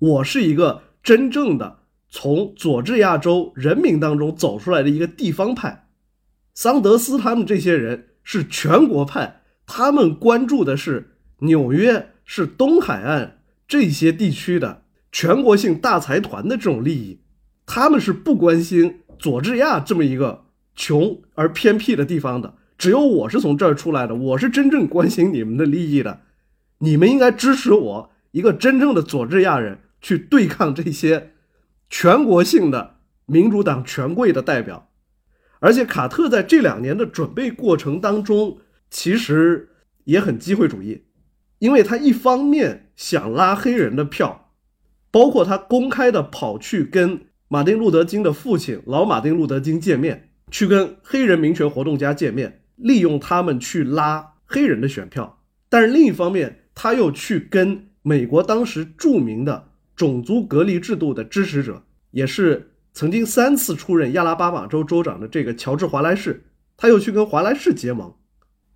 [0.00, 1.78] 我是一个真正的
[2.08, 5.86] 从佐治亚州人民当中走出来的一个地方派。”
[6.52, 17.20] 桑德斯他们这些人是全国派，他们关注的是纽约、是东海岸这些地区的全国性大财团的这种利益，
[17.64, 20.46] 他们是不关心佐治亚这么一个
[20.80, 22.54] 穷而偏僻的地方的。
[22.78, 26.22] 只有我是从这儿出来的，我是真正关心你们的利益的。
[26.78, 31.32] 你们应该支持我一个真正的佐治亚人去对抗这些
[31.90, 34.88] 全国性的民主党权贵的代表。
[35.58, 38.56] 而且卡特在这两年的准备过程当中，
[38.88, 39.68] 其实
[40.04, 41.04] 也很机会主义，
[41.58, 44.50] 因为他一方面想拉黑人的票，
[45.10, 55.42] 包括他公开的跑去跟马丁路德金的父亲老马丁路德金见面，去跟黑人民权活动家见面，利用他们去拉黑人的选票。
[55.68, 62.66] 但是另一方面，他又去跟美国当时著名的种族隔离制度的支持者，也是。
[62.92, 66.42] 曾经三次出任亚拉巴马州州长的这个乔治·华莱士，
[66.76, 68.12] 他又去跟华莱士结盟。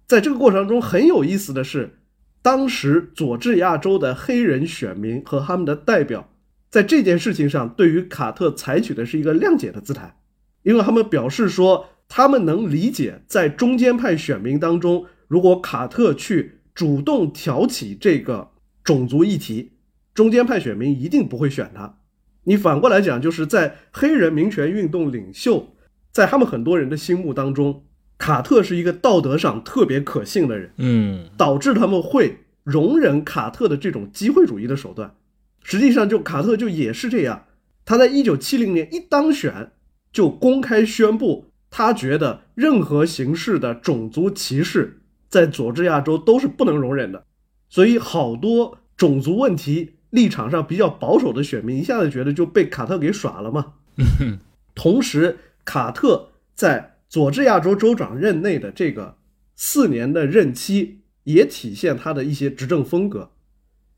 [0.07, 1.99] 在这个过程中，很有意思的是，
[2.41, 6.31] 当时佐治亚州的黑人选民和他们的代表，
[6.71, 10.17] 在这件事情上对于卡特采取的是一个谅解的姿态，
[10.65, 18.51] 因为他们表示说，他们能理解在中间派选民当中，如果卡特去主动挑起这个
[18.83, 19.73] 种族议题，
[20.13, 21.99] 中间派选民一定不会选他。
[22.45, 25.75] 你反过来讲，就是在黑人民权运动领袖，
[26.13, 27.85] 在他们很多人的心目当中，
[28.19, 35.15] 卡特是一个道德上特别可信的人，嗯，导致他们会容忍卡特的这种机会主义的手段。
[35.63, 37.47] 实际上，就卡特就也是这样，
[37.85, 39.73] 他在一九七零年一当选，
[40.15, 47.27] 就公开宣布，他觉得任何形式的种族歧视在佐治亚州都是不能容忍的，
[47.69, 49.97] 所以好多种族问题。
[50.11, 53.73] 立场上比较保守的选民一下子觉得就被卡特给耍了嘛。
[54.73, 59.17] 同时，卡特在佐治亚州州长任内的这个
[59.57, 63.33] 四年的任期，也体现他的一些执政风格。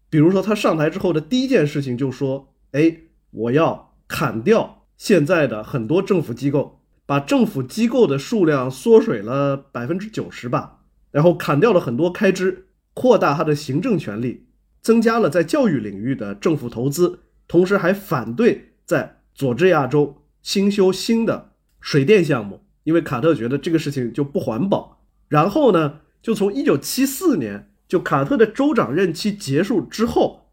[0.09, 2.97] 比如说，他上台之后的第一件事情就说：“哎，
[3.33, 10.79] 我要砍掉现在的很多政府机构，把政府机构的数量缩水了百分之九十吧，
[11.11, 14.45] 然后砍掉了很多开支，扩大他的行政权力。”
[14.83, 17.19] 增加了在教育领域的政府投资，
[17.49, 25.03] 同时还反对在佐治亚州新修新的水电项目，因为卡特觉得这个事情就不环保。
[25.27, 30.51] 然后呢，就从一九七四年，就卡特的州长任期结束之后，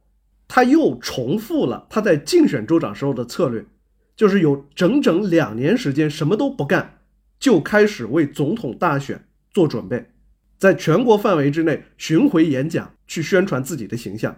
[0.48, 3.64] 他又重复了他在竞选州长时候的策略，
[4.16, 7.00] 就是有整整两年时间什么都不干，
[7.40, 10.10] 就开始为总统大选做准备。
[10.58, 14.38] 在全国范围之内巡回演讲，去宣传自己的形象。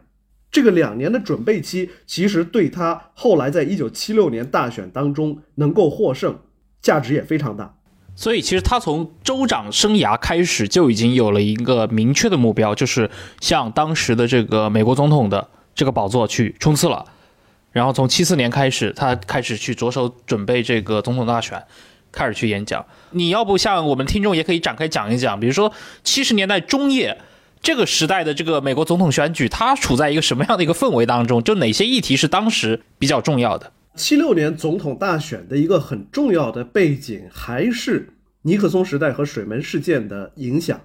[0.52, 6.40] 这个两年的准备期，其实对他后来在一九七六年大选当中能够获胜，
[6.82, 7.78] 价值也非常大。
[8.16, 13.12] 所以，其实他从州长生涯开始就已经有了一个明确的目标，就是
[13.42, 17.06] 向当时的这个美国总统的这个宝座去冲刺了。
[17.76, 21.62] 然后从七四年开始，他开始去着手准备这个总统大选。
[22.10, 27.18] 开始去演讲，你要不像我们听众也可以展开讲一讲，比如说七十年代中叶
[27.62, 31.44] 这个时代的这个美国总统选举，它处在一个什么样的一个氛围当中？
[31.44, 33.74] 就哪些议题是当时比较重要的？
[33.96, 38.14] 七六年总统大选的一个很重要的背景还是
[38.44, 40.80] 尼克松时代和水门事件的影响，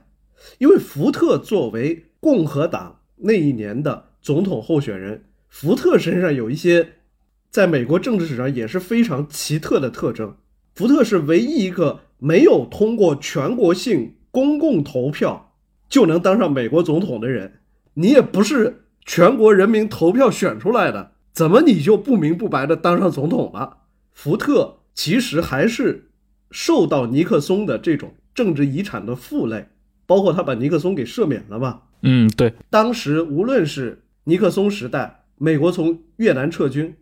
[0.58, 6.94] 因为福特作为共和党那一年的总统候选人，福特身上有一些
[7.50, 10.36] 在美国政治史上也是非常奇特的特征。
[10.74, 15.52] 福特是唯一一个没有通过全国性公共投票
[15.88, 17.60] 就能当上美国总统的人。
[17.94, 23.78] 你也不是全国人民投票选出来的，怎么你就不明不白的当上总统了？
[24.12, 26.10] 福特其实还是
[26.50, 29.68] 受到尼克松的这种政治遗产的负累，
[30.06, 31.82] 包括他把尼克松给赦免了嘛？
[32.02, 32.54] 嗯，对。
[32.70, 36.94] 当时无论是尼克松时代，美国从越南撤军。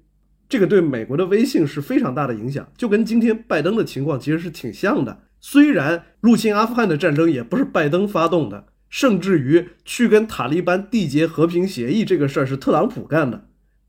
[0.48, 5.24] 这个对美国的威信是非常大的影响，就跟今天拜登的情况其实是挺像的。
[5.40, 13.48] 虽然入侵阿富汗的战争也不是拜登发动的，甚至于去跟塔利班缔结和平协议这个事儿是特朗普干的，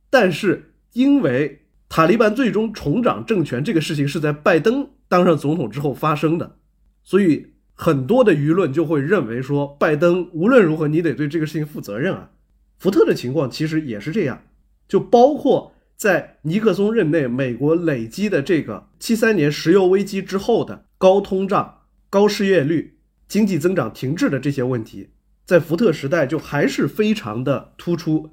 [0.10, 6.58] 但是因为塔利班最终重掌政权这个事情是在拜登当上总统之后发生的，
[7.04, 12.32] 所以很多的舆论就会认为说，拜登无论如何你得对这个事情负责任啊。
[12.80, 14.42] 福特的情况其实也是这样，
[14.88, 25.10] 就包括在尼克松任内，美国累积的这个七三年石油危机之后的高通胀、高失业率、经济增长停滞的这些问题，
[25.46, 28.30] 在福特时代就还是非常的突出，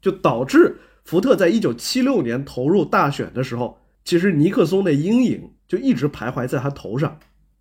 [0.00, 7.18] 就导致福特在一九七六年投入大选的时候，其实尼克松的阴影就一直徘徊在他头上。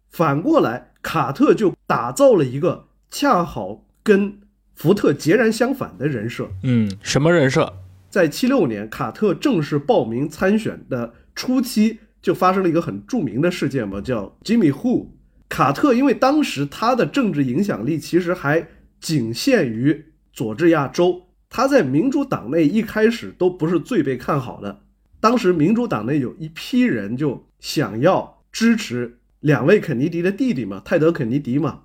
[0.10, 4.40] 反过来，卡特就打造了一个恰好跟
[4.80, 6.50] 福特截然相反的人设。
[6.64, 7.74] 嗯，什么人设？
[8.10, 15.14] 在七六年卡特正式报名参选的初期，就发生了一个很著名的事件嘛，叫吉米·胡。
[15.50, 18.66] 卡特因为当时他的政治影响力其实还
[19.02, 24.80] 仅限于佐治亚州，他在民主党内一开始都不是最被看好的。
[25.20, 29.18] 当时民主党内有一批人就想要支持。
[29.42, 31.82] 两位肯尼迪的弟弟嘛，泰德·肯尼迪嘛，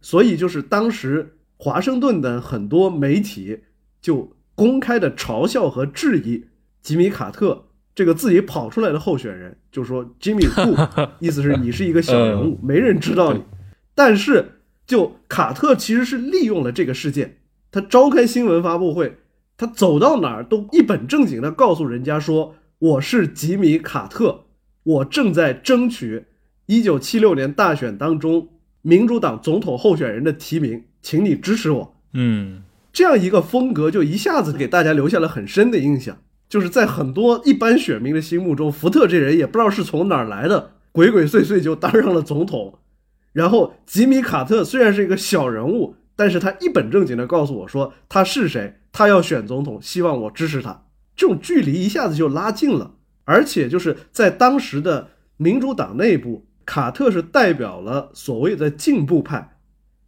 [0.00, 3.60] 所以就是当时华盛顿的很多媒体
[4.00, 6.46] 就公开的嘲笑和质疑
[6.82, 10.76] 吉米·卡特这个自己跑出来的候选人，就说吉米库，
[11.18, 13.42] 意思是你是一个小人物，没人知道你。
[13.94, 17.38] 但是就卡特其实是利用了这个事件，
[17.70, 19.16] 他召开新闻发布会，
[19.56, 24.44] 他走到哪儿都一本正经的告诉人家说我是吉米·卡特，
[24.82, 26.26] 我正在争取。
[26.66, 28.48] 1976年大选当中，
[28.82, 31.94] 民主党总统候选人的提名，请你支持我。
[32.14, 36.18] 嗯，这样一个风格就一下子给大家留下了很深的印象。
[36.48, 42.80] 就是在很多一般选民的心目中，福特这人也不知道是从哪儿来的，鬼鬼祟祟就当上了总统。
[43.32, 50.86] 然后吉米·卡特虽然是一个小人物，但是他一本正经的告诉我说他是谁，他要选总统，希望我支持他。
[51.14, 52.94] 这种距离一下子就拉近了，
[53.26, 56.46] 而且就是在当时的民主党内部。
[56.64, 59.55] 卡特是代表了所谓的进步派，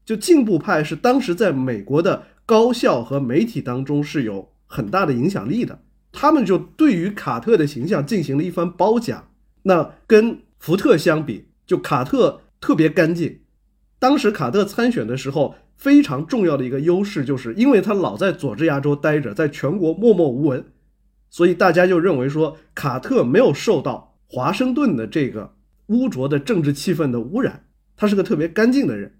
[0.08, 9.28] 就进步派是当时在美国的高校和媒体当中是有很大的影响力的，他们就对于卡特的形象进行了一番褒奖。
[9.64, 13.40] 那跟福特相比，就卡特特别干净。
[13.98, 20.64] 当时卡特参选的时候，非常重要的一个优势就是因为他老在佐治亚州待着，在全国默默无闻，
[21.28, 25.56] 所以大家就认为说卡特没有受到华盛顿的这个。
[25.88, 29.17] 污浊的政治气氛的污染，他是个特别干净的人。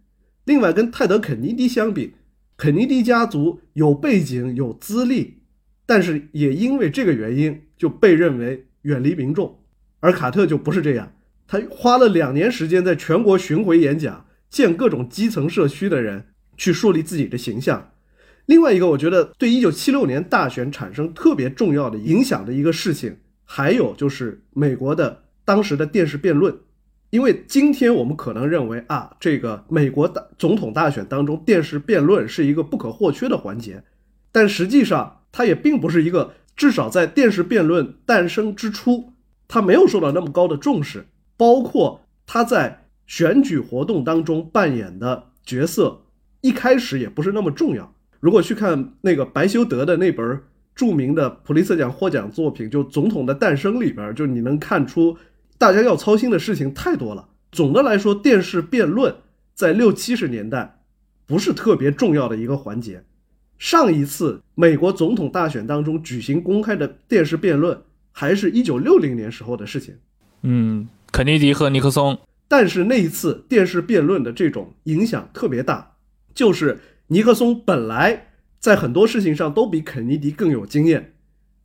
[0.48, 2.14] 另外，跟泰德·肯尼迪相比，
[2.56, 5.42] 肯尼迪家族有背景、有资历，
[5.84, 9.60] 但是也因为这个原因就被认为远离民众。
[10.00, 11.12] 而卡特就不是这样，
[11.46, 17.90] 他花了两年时间在全国巡回演讲，见各种基层社区的人，去树立自己的形象。
[18.46, 25.24] 另外一个，我觉得对1976年大选产生特别重要的影响的一个事情，还有就是美国的。
[25.44, 26.56] 当时的电视辩论，
[27.10, 33.82] 因为今天我们可能认为啊，这个美国大总统大选当中电视辩论是一个不可或缺的环节，
[34.30, 39.14] 但实际上它也并不是一个，至少在电视辩论诞生之初，
[39.46, 41.06] 它没有受到那么高的重视，
[41.38, 46.02] 包括他在选举活动当中扮演的角色，
[46.42, 47.94] 一开始也不是那么重要。
[48.20, 50.38] 如果去看那个白修德的那本
[50.74, 55.16] 著名的普利策奖获奖作品，就《总统的诞生》里边，就你能看出。
[55.58, 57.28] 大家要操心的事情太多了。
[57.50, 59.16] 总的来说，电视辩论
[59.54, 60.80] 在六七十年代
[61.26, 63.02] 不是特别重要的一个环节。
[63.58, 67.82] 上一次美国总统大选当中举行公开的电视辩论，
[68.12, 69.96] 还是一九六零年时候的事情。
[70.42, 72.16] 嗯，肯尼迪和尼克松。
[72.46, 75.96] 但是那一次电视辩论的这种影响特别大，
[76.32, 76.78] 就是
[77.08, 78.28] 尼克松本来
[78.60, 81.14] 在很多事情上都比肯尼迪更有经验，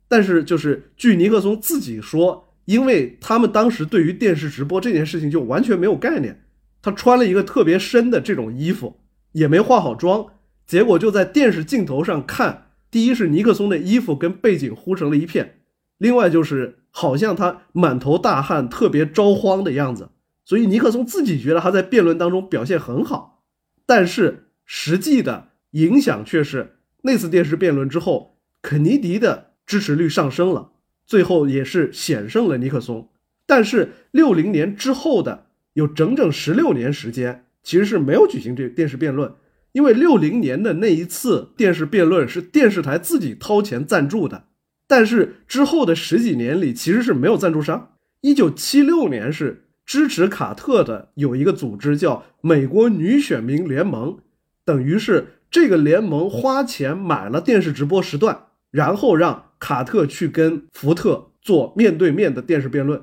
[0.08, 2.43] 但是就是据尼克松自己说。
[2.64, 6.44] 因为他们当时对于电视直播这件事情就完全没有概念，
[6.80, 9.00] 他穿了一个特别深的这种衣服，
[9.32, 10.26] 也没化好妆，
[10.66, 15.60] 结果就在电视镜头上看，第一是尼克松的衣服跟背景糊成了一片，
[15.98, 20.10] 另外就是好像他满头大汗，特别着慌的样子，
[20.44, 23.44] 所以尼克松自己觉得他在辩论当中表现很好，
[23.84, 30.70] 但是实际的影响却是那次电视辩论之后，肯尼迪的支持率上升了。
[31.06, 33.10] 最后也是险胜了尼克松，
[33.46, 39.34] 但是六零年之后的有整整十六年时间，其实是没有举行这电视辩论，
[39.72, 44.44] 因为六零年的那一次电视辩论是电视台自己掏钱赞助的，
[44.86, 47.96] 但是之后的十几年里其实是没有赞助商。
[48.20, 54.18] 一九七六年是支持卡特的有一个组织叫美国女选民联盟，
[54.64, 59.42] 等于是这个联盟花钱买了电视直播时段，然后让。
[59.60, 63.02] 卡特去跟福特做面对面的电视辩论，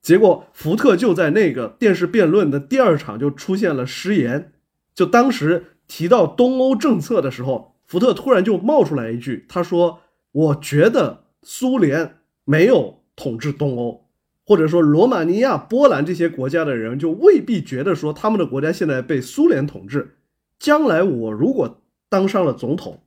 [0.00, 4.52] 结果福特就在那个电视辩论的第二场就出现了失言，
[4.94, 9.98] 就当时提到东欧政策的时候，福特突然就冒出来一句，他说
[10.30, 14.06] ：“我觉得苏联没有统治东欧，
[14.46, 20.18] 或者说罗马尼亚、波兰这些国家的人就未必觉得说他们的国家现在被苏联统治。
[20.60, 23.02] 将来我如果当上了总统，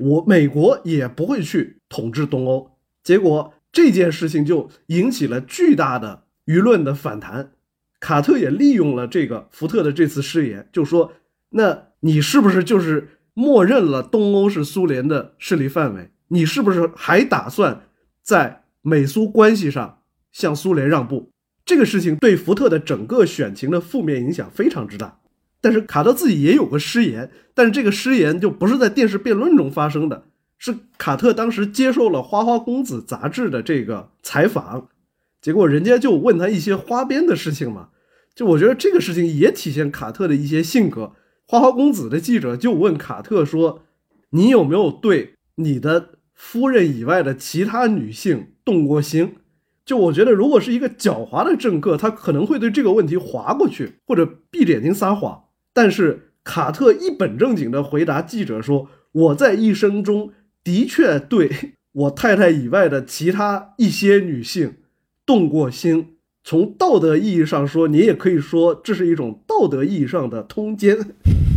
[0.00, 2.70] 我美国也不会去统治东欧。”
[3.04, 6.24] 结果这件事情就引起了巨大的。
[6.46, 7.52] 舆论的反弹，
[8.00, 11.12] 卡特也利用了这个福特的这次失言，就说
[11.50, 16.10] ：“那你是不是就是默认了东欧是苏联的势力范围？
[16.28, 17.82] 你是不是还打算
[18.20, 20.00] 在美苏关系上
[20.32, 21.30] 向苏联让步？”
[21.64, 25.19] 这个事情对福特的整个选情的负面影响非常之大。
[25.60, 30.24] 但是卡特自己也有个失言，但是这个失言就不是在电视辩论中发生的，
[30.58, 34.88] 是卡特当时接受了《花花公子》杂志的这个采访。
[35.42, 37.88] 结果人家就问他一些花边的事情嘛，
[38.34, 41.12] 就我觉得这个事情也体现卡特的一些性格。
[41.46, 43.82] 花花公子的记者就问卡特说
[44.30, 49.36] ：“你有没有对你的夫人以外的其他女性动过心？”
[49.84, 55.42] 就我觉得，如果是一个狡猾的政客，他可能会对这个问题划过去，或者闭着眼睛撒谎。
[55.72, 60.32] 但是卡特一本正经地回答记者说：“我在一生中
[60.64, 64.74] 的确对我太太以外的其他一些女性。”
[65.26, 70.98] 动过心，从道德意义上说，你也可以说这是一种道德意义上的通奸。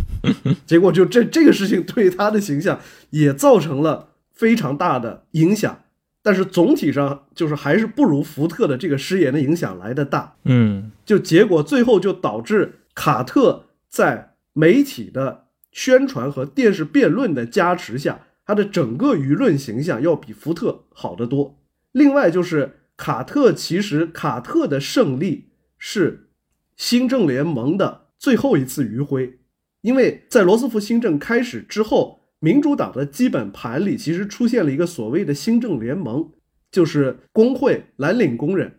[0.64, 2.78] 结果就这这个事情对他的形象
[3.10, 5.82] 也造成了非常大的影响，
[6.22, 10.36] 但是总体上就是还是不如福特的这个失言的影响来的大。
[10.44, 21.62] 嗯，就结果最后就导致卡特在媒体的宣传和电视辩论的加持下，他的整个舆论形象要比福特好得多。
[21.92, 22.80] 另外就是。
[22.96, 26.28] 卡特其实，卡特的胜利是
[26.76, 29.40] 新政联盟的最后一次余晖，
[29.80, 36.30] 因为在罗斯福新政开始之后，民主党的基本盘里其实出现了一个所谓的新政联盟，
[36.70, 38.78] 就是工会、蓝领工人、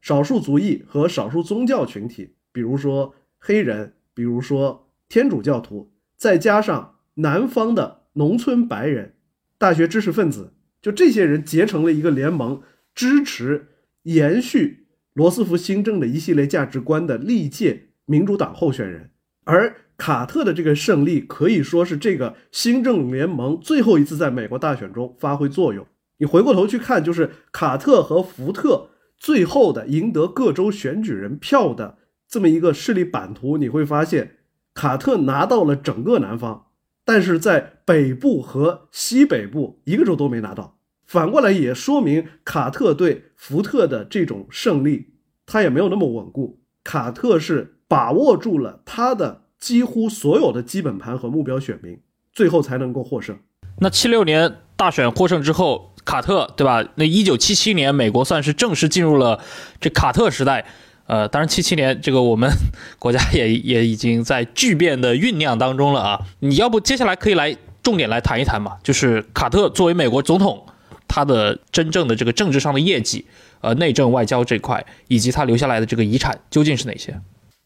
[0.00, 9.14] 少数族裔和少数宗教群体，比如说黑人，比如说天主教徒，再加上南方的农村白人、
[9.58, 12.62] 大学知识分子，就这些人结成了一个联盟。
[12.94, 13.68] 支持
[14.02, 19.10] 延续罗斯福新政的一系列价值观的历届民主党候选人，
[19.44, 25.86] 而卡特的这个胜利可以说是这个新政联盟最后一次在美国大选中发挥作用。
[26.18, 31.96] 你回过头去看，就是卡特和福特最后的赢得各州选举人票的
[32.32, 34.36] 这么一个势力版图，你会发现
[34.72, 36.68] 卡特拿到了整个南方，
[37.04, 40.78] 但是在北部和西北部一个州都没拿到。
[41.06, 45.08] 反过来也说明卡特对福特的这种胜利，
[45.44, 46.58] 他也没有那么稳固。
[46.82, 52.00] 卡特是把握住了他的几乎所有的基本盘和目标选民，
[52.32, 53.36] 最后才能够获胜。
[53.80, 56.82] 那七六年大选获胜之后，卡特对吧？
[56.94, 59.38] 那一九七七年美国算是正式进入了
[59.78, 60.64] 这卡特时代。
[61.12, 62.50] 呃，当然七七年这个我们
[62.98, 66.18] 国家也也已经在巨变的酝酿当中了啊。
[66.40, 68.78] 你要不接下来可以来重点来谈一谈嘛？
[68.82, 70.66] 就是卡特作为美国总统。
[71.06, 73.26] 他的真正的这个政治上的业绩，
[73.60, 77.20] 呃，内政外交这块，以及他留下来的这个遗产究竟是哪些？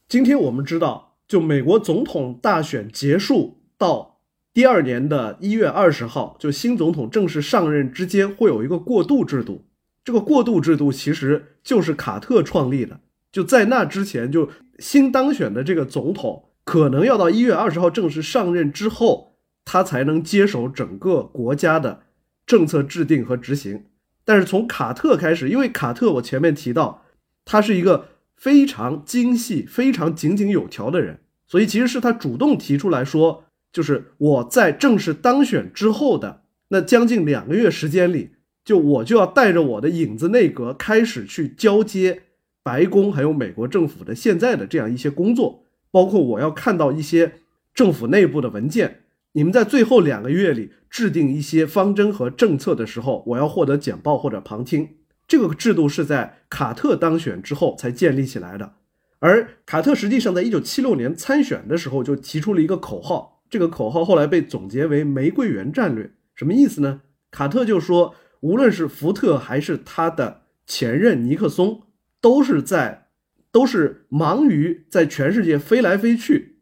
[0.09, 4.19] 今天我们知道，就美国总统大选结束到
[4.53, 9.65] 第二年的一月二十号，就新总统正式上任之间会有一个过渡制度。
[10.05, 12.99] 这个过渡制度其实就是卡特创立的。
[13.37, 22.05] 就在那之前，就新当选的这个总统可能要到一月二十号正式上任之后，他才能接手整个国家的。
[22.47, 23.85] 政策制定和执行，
[24.25, 27.05] 但是从卡特开始，因为卡特我前面提到，
[27.45, 38.31] 他是一个非常精细、非常井井有条的人，所以其实是他主动提出来说，就是我在正式当选之后的那将近两个月时间里，
[38.65, 42.23] 就我就要带着我的影子内阁开始去交接
[42.67, 45.63] 白宫还有美国政府的现在的这样一些工作，
[45.93, 47.35] 包括我要看到一些
[47.73, 49.03] 政府内部的文件。
[49.35, 54.97] 你们在最后两个月里制定一些方针和政策的时候，我要获得简报或者旁听。
[55.29, 58.73] 这个制度是在卡特当选之后才建立起来的。
[59.21, 66.11] 而卡特实际上在一九七六年参选的时候就提出了一个口号，这个口号后来被总结为“玫瑰园战略”。
[66.35, 67.03] 什么意思呢？
[67.31, 71.83] 卡特就说，无论是福特还是他的前任尼克松，
[72.27, 73.07] 都是在
[73.53, 76.57] 都是忙于在全世界飞来飞去，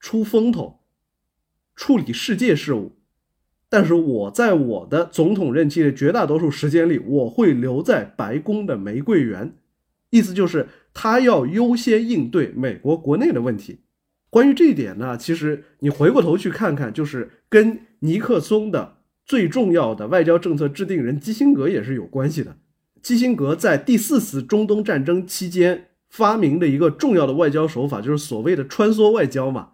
[0.00, 0.80] 出风头。
[1.76, 2.96] 处理世界事务，
[3.68, 9.54] 但是我在我的总统任期的绝大多数时间里，我会留在白宫的玫瑰园，
[10.08, 13.80] 意思就是他要优先应对美国国内的问题。
[14.30, 18.96] 关于这一点呢，其实你回过头去看看，就是跟尼克松的
[19.26, 22.56] 最重要的外交政策制定人基辛格也是有关系的。
[23.02, 29.70] 基辛格在第四次中东战争期间发明的一个重要的外交手法，就是所谓的穿梭外交嘛。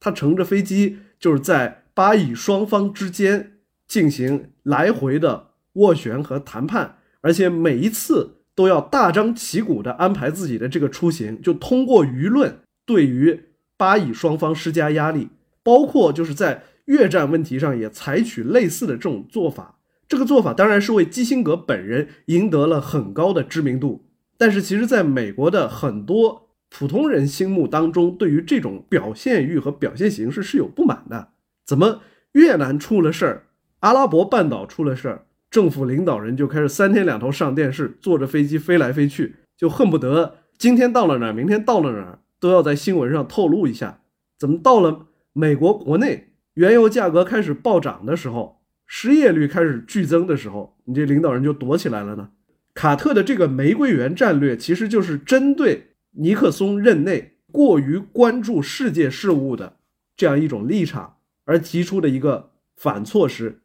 [0.00, 13.44] 他乘着飞机，就是在巴以双方之间进行来回的斡旋和谈判，而且每一次都要大张旗鼓地安排自己的这个出行，就通过舆论对于。
[13.74, 15.30] 巴以双方施加压力，
[15.64, 19.80] 包括就是在越战问题上也采取类似的这种做法。
[20.12, 24.04] 这个做法当然是为基辛格本人赢得了很高的知名度，
[24.36, 31.28] 但是其实在美国的很多普通人心目当中，对于这种表现欲和表现形式是有不满的。
[31.64, 32.02] 怎么
[32.32, 33.46] 越南出了事儿，
[33.80, 42.18] 阿拉伯半岛出了事儿，政府领导人就开始三天两头上电视，坐着飞机飞来飞去，就恨不得今天到了哪儿，明天到了哪儿。
[42.38, 44.00] 都要在新闻上透露一下，
[44.38, 48.61] 怎么到了美国国内，原油价格开始暴涨的时候，
[48.94, 52.28] 失业率开始剧增的时候，你这领导人就躲起来了呢？
[52.74, 59.78] 卡特的这个玫瑰园战略，其实就是针对尼克松任内过于关注世界事务的
[60.14, 61.16] 这样一种立场
[61.46, 63.62] 而提出的一个反措施，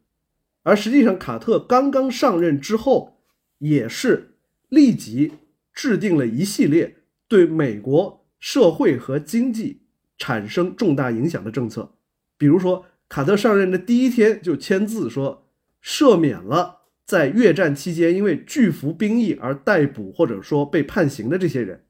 [0.63, 3.19] 而实际上，卡特刚刚上任之后，
[3.57, 4.35] 也是
[4.69, 5.33] 立即
[5.73, 6.95] 制定了一系列
[7.27, 8.25] 对美国。
[8.39, 9.81] 社会和经济
[10.17, 11.91] 产生重大影响的政策，
[12.37, 15.47] 比如说，卡特上任的第一天就签字说，
[15.83, 21.83] 赦免了在越战期间因为拒服兵役而逮捕或者说被判刑的这些人。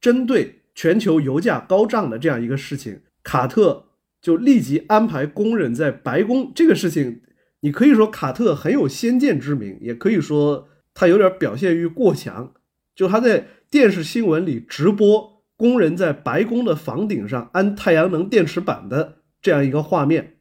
[0.00, 3.86] 针对全球油价高涨的这样一个事情，卡特
[4.20, 6.50] 就立即安排工人在白宫。
[6.54, 7.20] 这个事情，
[7.60, 12.54] 你可以说卡特很有先见之明，也可以说他有点表现欲过强。
[12.94, 15.32] 就他在电视新闻里直播。
[15.54, 20.38] 工人在白宫的房顶上安太阳能电池板的这样一个画面，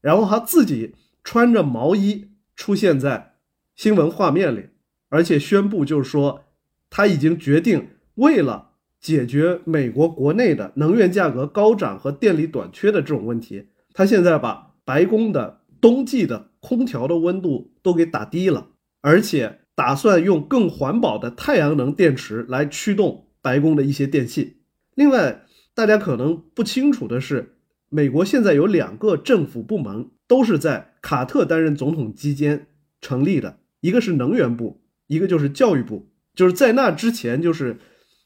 [0.00, 3.34] 然后他自己穿着毛衣出现在
[3.76, 4.70] 新闻画面里，
[5.08, 6.44] 而且宣布就是说
[6.88, 18.68] 他已经决定为了解决美国国内的能源价格高涨和电力短缺的这种问题，他现在把白宫的冬季的空调的温度都给打低了，
[19.00, 24.58] 而且打算用更环保的太阳能电池来驱动白宫的一些电器。
[24.94, 27.56] 另外，大家可能不清楚的是，
[27.90, 32.68] 美国现在有两个政府部门都是在卡特担任总统期间
[33.00, 36.08] 成立的，一个是能源部，一个就是教育部。
[36.34, 37.78] 就是在那之前，就是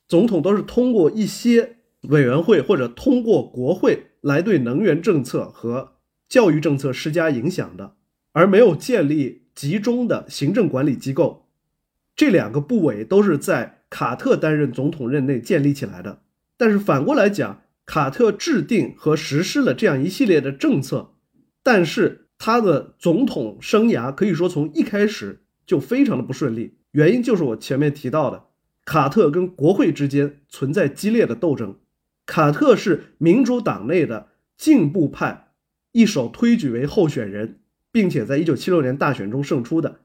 [0.06, 5.94] 总统都是通过一些委员会或者通过国会来对能源政策和
[6.28, 7.94] 教育政策施加影响的，
[8.32, 11.48] 而没有建立集中的行政管理机构。
[12.14, 16.20] 这两个部委都是在卡特担任总统任内建立起来的。
[16.58, 21.14] 但是反过来讲，卡特制定和实施了这样一系列的政策，
[21.62, 26.78] 但是他的总统生涯可以说从一开始就非常的不顺利。
[26.92, 28.44] 原因就是我前面提到的，
[28.84, 31.78] 卡特跟国会之间存在激烈的斗争。
[32.26, 35.52] 卡特是民主党内的进步派
[35.92, 37.60] 一手推举为候选人，
[37.92, 40.00] 并且在一九七六年大选中胜出的，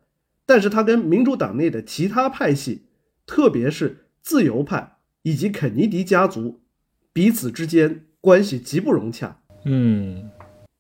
[0.46, 2.84] 但是他跟民主党内的其他派系，
[3.26, 4.98] 特别是自由派。
[5.22, 6.62] 以及肯尼迪家族
[7.12, 9.42] 彼此之间关系极不融洽。
[9.66, 10.30] 嗯，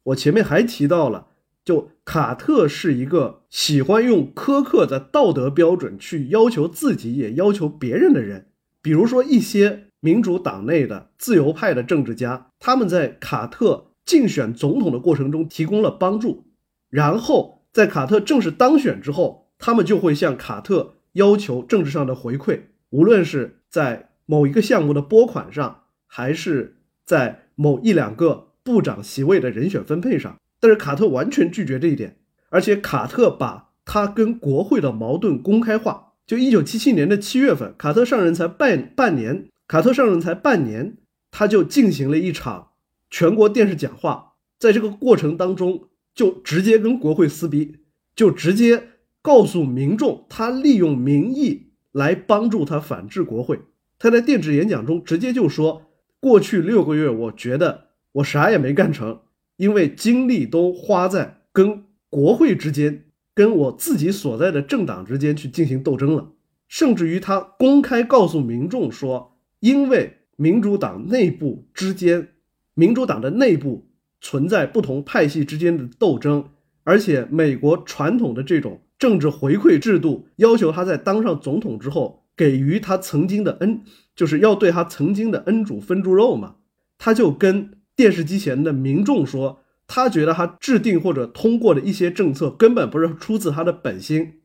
[0.03, 1.27] 我前面还提到了，
[1.65, 8.47] 就卡特是一个喜欢用苛刻的道德标准去要求自己，也要求别人的人。
[8.82, 16.45] 比如说一些民主党内的自由派的政治家，他们在卡特竞选总统的过程中提供了帮助，
[16.89, 22.61] 然后在卡特正式当选之后，他们就会向卡特要求政治上的回馈，
[22.91, 24.05] 无论是在。
[24.30, 25.78] 某一个项目的拨款上，
[26.12, 32.18] 还是在某一两个部长席位的人选分配上，但是卡特完全拒绝这一点，
[32.49, 36.14] 而且卡特把他跟国会的矛盾公开化。
[36.26, 40.97] 就一九七七年的七月份，卡特上任才半半年，卡特上任才半年，
[41.32, 42.70] 他就进行了一场
[43.10, 47.78] 全国电视讲话，在这个过程当中，就直接跟国会撕逼，
[48.16, 48.89] 就直接
[49.22, 53.62] 告诉民众，他利用民意来帮助他反制国会。
[53.97, 55.82] 他在电视演讲中直接就说
[56.22, 59.22] ：“过去六个月，我觉得我啥也没干成，
[59.55, 66.34] 因为精力都花在跟国会之间、跟我自己所在的政党之间去进行斗争了。
[66.67, 72.30] 甚至于他公开告诉民众说，因为民主党内部之间、
[72.74, 73.88] 民主党的内部
[74.20, 76.49] 存在不同派系之间的斗争，
[76.84, 83.81] 而且美国传统的这种政治回馈制度要求他在当上总统之后。”给予他曾经的恩，
[84.15, 86.55] 就是要对他曾经的恩主分猪肉嘛。
[86.97, 94.35] 他就跟电视机前的民众说，他觉得他制定或者通过的一些政策根本不是出自他的本心，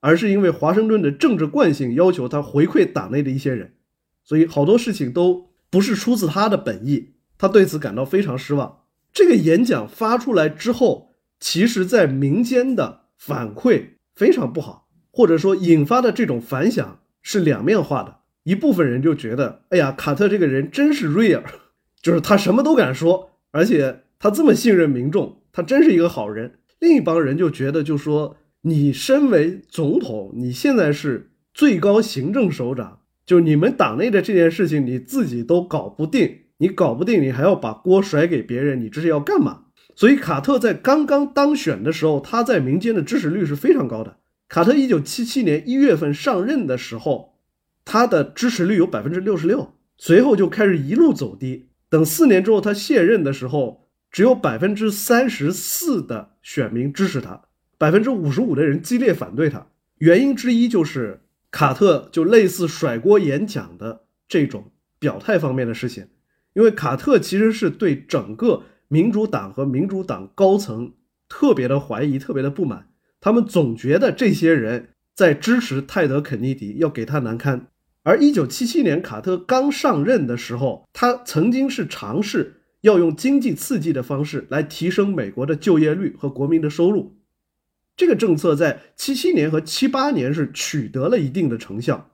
[0.00, 3.74] 而是因为华盛顿的政治惯性要求他回馈党内的一些人，
[4.24, 7.10] 所以好多事情都不是出自他的本意。
[7.38, 8.80] 他对此感到非常失望。
[9.12, 18.18] 这个演讲发出来之后，其实在民间的反馈非常不好，或者说引发的这种反响是两面化的。
[18.44, 21.42] 一部分人就觉得，哎呀，卡特这个人真是 real，
[22.00, 26.58] 就是他什么都敢说，而且他这么信任民众，他真是一个好人。
[26.80, 36.38] 另一帮人就觉得，就说你身为总统，你现在是最高行政首长，就你们党内的这件事情你自己都搞不定。
[36.60, 39.66] 你搞不定，你还要把锅甩给别人，你这是要干嘛？
[39.94, 44.17] 所以卡特在刚刚当选的时候，他在民间的支持率是非常高的。
[44.48, 47.38] 卡特一九七七年一月份上任的时候，
[47.84, 51.68] 他的支持率有百分之六十六，随后就开始一路走低。
[51.90, 57.42] 等四年之后他卸任的时候，只有百分之三十四的选民支持他，
[57.76, 59.66] 百分之五十五的人激烈反对他。
[59.98, 66.08] 原因之一就是卡特就类似甩锅演讲的这种表态方面的事情。
[66.54, 70.94] 因为卡特其实是对整个民主党和民主党高层
[71.28, 72.88] 特别的怀疑，特别的不满。
[73.20, 77.66] 他们总觉得这些人在支持泰德·肯尼迪，要给他难堪。
[78.04, 87.18] 而1977年卡特刚上任的时候，他曾经是尝试要用经济刺激的方式来提升美国的就业率和国民的收入。
[87.96, 92.12] 这个政策在77年和78年是取得了一定的成效，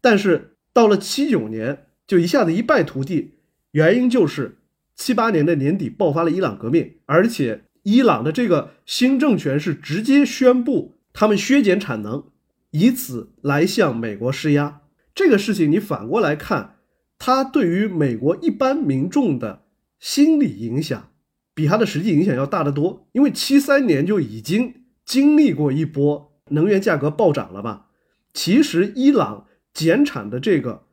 [0.00, 3.34] 但是到了79年就一下子一败涂地。
[3.72, 4.56] 原因就是
[4.96, 12.24] 七八年的年底爆发了伊朗革命，而且伊朗的这个新政权是直接宣布他们削减产能，
[12.70, 14.82] 以此来向美国施压。
[15.14, 16.76] 这个事情你反过来看，
[17.18, 19.64] 它对于美国一般民众的
[19.98, 21.10] 心理影响，
[21.54, 23.08] 比它的实际影响要大得多。
[23.12, 27.86] 因为七三年就已经经历过一波能源价格暴涨了吧。
[28.32, 30.84] 其实伊朗减产的这个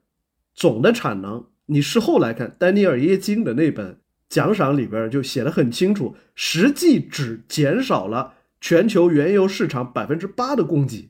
[0.56, 1.48] 总的产能。
[1.68, 4.00] 你事后来看，丹尼尔耶金的那本
[4.30, 11.10] 奖赏里边就写的很清楚，实际只减少了全球原油市场百分之八的供给，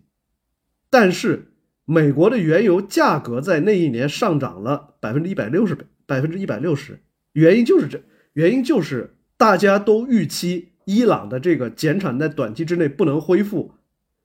[0.90, 1.54] 但是
[1.86, 7.00] 美国的原油价格在那一年上涨了百分之一百六十百分之一百六十，
[7.34, 8.02] 原因就是这，
[8.34, 13.76] 原因就是大家都预期伊朗的这个减产在短期之内不能恢复。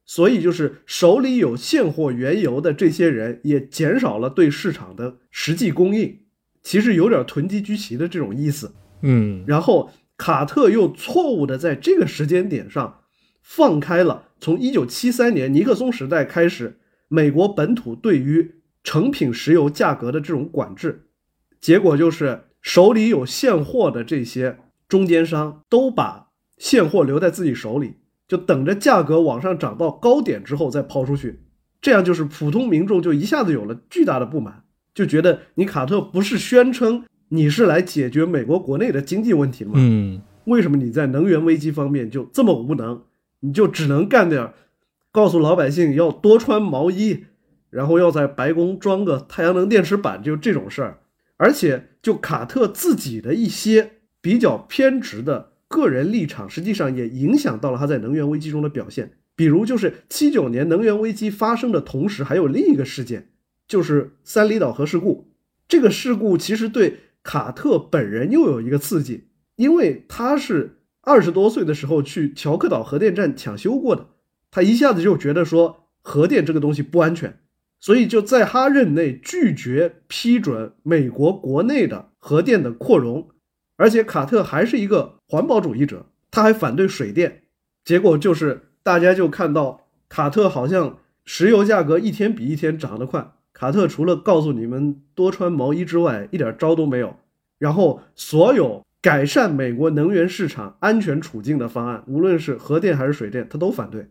[0.06, 6.18] 所以，就是手里有现货原油的这些人，也减少了对市场的实际供应，
[6.62, 8.74] 其实有点囤积居奇的这种意思。
[9.02, 13.00] 嗯，然后卡特又错误的在这个时间点上
[13.42, 21.06] 放开了从一九七三年尼克松时代开始，美国本土对于成品石油价格的这种管制，
[21.60, 24.58] 结果就是手里有现货的这些
[24.88, 27.94] 中间商都把现货留在自己手里。
[28.28, 31.40] 就等着价格往上涨到高点之后再抛出去，
[31.80, 34.62] 这样就是普通民众就一下子有了巨大的不满，
[34.94, 39.72] 就觉得你卡特不是宣称你是来解决美国国内的经济问题吗？
[39.76, 43.02] 嗯，为什么你在能源危机方面就这么无能？
[43.40, 44.52] 你就只能干点，
[45.12, 47.24] 告诉老百姓要多穿毛衣，
[47.70, 50.98] 然后要在白宫装个太阳能电池板，就这种事儿。
[51.36, 55.52] 而且就卡特自己的一些比较偏执的。
[55.68, 59.12] 个人立场实际上也影响到了他在能源危机中的表现。
[59.36, 63.29] 比如，就是七九年能源危机发生的同时，还有另一个事件，
[63.70, 65.28] 就是三里岛核事故。
[65.68, 74.08] 这个事故其实对卡特本人又有一个刺激，因为他是二十多岁的时候去乔克岛核电站抢修过的，
[74.50, 77.38] 他一下子就觉得说核电这个东西不安全，
[77.78, 83.28] 所以就在他任内拒绝批准美国国内的核电的扩容。
[83.76, 87.44] 而且卡特还是一个环保主义者，他还反对水电，
[87.84, 97.14] 结果就是大家就看到卡特好像石油价格一天比一天涨得快，卡特除了告诉你们多穿毛衣之外，一点招都没有。
[97.58, 104.08] 然后所有改善美国能源市场安全处境的方案，无论是核电还是水电，他都反对。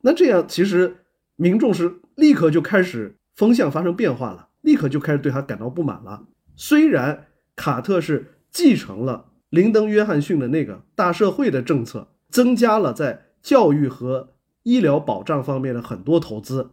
[0.00, 0.96] 那这样其实
[1.36, 6.24] 民众是立刻就开始风向发生变化了，立刻就开始对他感到不满了。
[6.56, 8.34] 虽然卡特是。
[8.50, 14.30] 继承了林登·约翰逊的那个大社会的政策，增加了在教育和
[14.62, 16.70] 医疗保障方面的很多投资，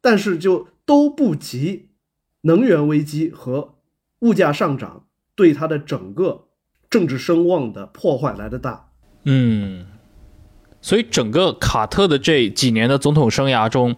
[0.00, 1.90] 但是就都不及
[2.40, 3.74] 能源危机和
[4.20, 6.46] 物价上涨对他的整个
[6.88, 8.88] 政治声望的破坏来的大。
[9.24, 9.84] 嗯，
[10.80, 13.96] 所以整个卡特的这几年的总统生涯中，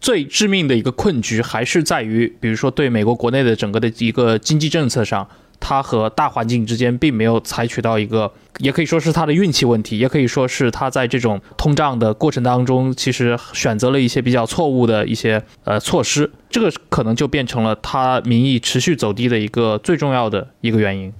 [0.00, 5.28] 最致命的一个困局还是在于，比如说对美国国内的整个的一个经济政策上，
[5.60, 21.12] 他和大环境之间并没有采取到一个，也可以说是他的运气问题，也可以说是他在这种通胀的过程当中，其实选择了一些比较错误的一些呃措施，这个可能就变成了他民意持续走低的一个最重要的一个原因。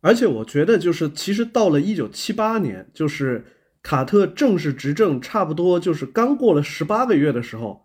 [0.00, 3.44] 而且我觉得，就是其实到了一九七八年，就是
[3.82, 7.82] 卡特正式执政，差不多就是刚过了十八个月的时候。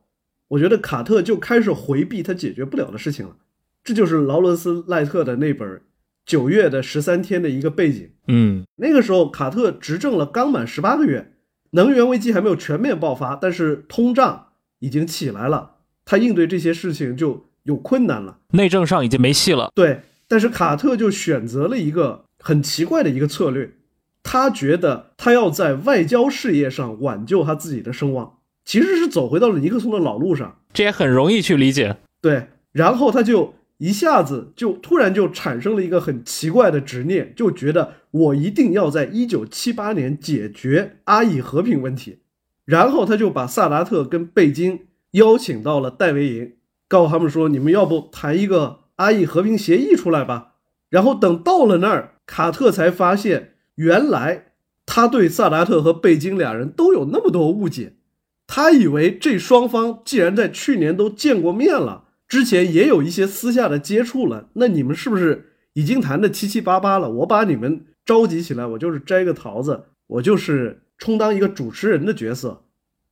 [0.51, 3.35] 我觉得卡特就开始回避他解决不了的事情了，
[3.83, 5.67] 这就是劳伦斯·赖特的那本
[6.28, 8.11] 《九月的十三天》的一个背景。
[8.28, 11.32] 嗯，那个时候卡特执政了刚满十八个月，
[11.71, 14.49] 能源危机还没有全面爆发，但是通胀
[14.80, 19.71] 已经起来了，他应对这些事情就有困难了，内政上已经没戏了。
[19.73, 23.71] 对，但是卡特就选择了一个很奇怪的一个策略，
[24.21, 28.34] 他觉得他要在外交事业上挽救他自己的声望。
[28.65, 31.95] 其实是走回到了尼克松的老路上，这也很容易去理解。
[32.19, 42.19] 对，然后他就一下子就突然就产生了一个很奇怪的执念，就觉得我一定要在一九七八年解决阿以和平问题。
[42.65, 46.53] 然后他就把萨达特跟贝金邀请到了戴维营，
[46.88, 50.55] 告诉他们说：“你们要不谈一个阿以和平协议出来吧？”
[50.89, 54.47] 然后等到了那儿，卡特才发现，原来
[54.86, 57.93] 他对萨达特和贝金俩人都有那么多误解。
[58.47, 67.09] 他以为这双方既然在去年都见过面了，之前也有一些私下的接触了，那你们是不是已经谈的七七八八了？
[67.09, 72.63] 我把你们召集起来，我就是摘个桃子，我就是充当一个主持人的角色。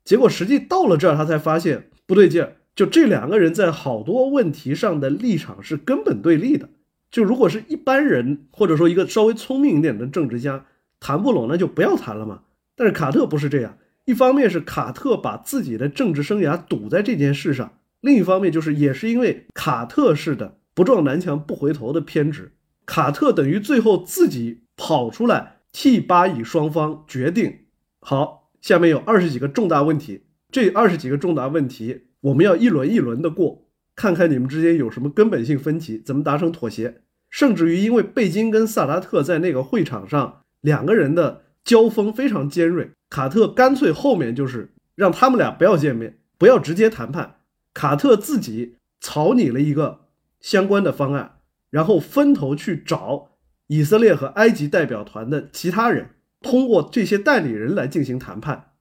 [0.03, 2.57] 结果实际到了这儿，他才发现不对劲儿。
[2.76, 6.70] 就这两个人在好多问题上的立场是根本对立的。
[7.09, 10.66] 就如果是一般人，或者说一个稍微聪明一点的政治家
[10.99, 12.41] 谈不拢，那就不要谈了嘛。
[12.76, 13.78] 但是卡特不是这样。
[14.03, 22.51] 一方面是卡特把自己的政治生涯赌在这件事上，另一方面就是也是因为卡特式的不撞南墙不回头的偏执，
[22.86, 27.62] 卡特等于最后自己跑出来替巴以双方决定。
[28.01, 37.01] 好，下面有二十几个重大问题，这二十几个重大问题我们要一轮一轮的过，看看你们之间有什么根本性分歧，怎么达成妥协。
[37.32, 42.91] 甚至于因为贝金跟萨达特在那个会场上两个人的交锋非常尖锐。
[43.10, 47.38] 卡特干脆后面就是让他们俩不要见面，不要直接谈判。
[47.76, 50.07] 卡特自己草拟了一个
[50.39, 56.09] 相关的方案，然后分头去找以色列和埃及代表团的其他人，
[56.41, 58.71] 通过这些代理人来进行谈判，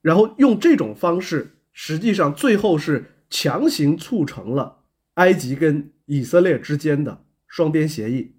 [0.00, 4.78] 然后用这种方式，实际上最后是强行促成了
[5.14, 8.36] 埃及跟以色列之间的双边协议，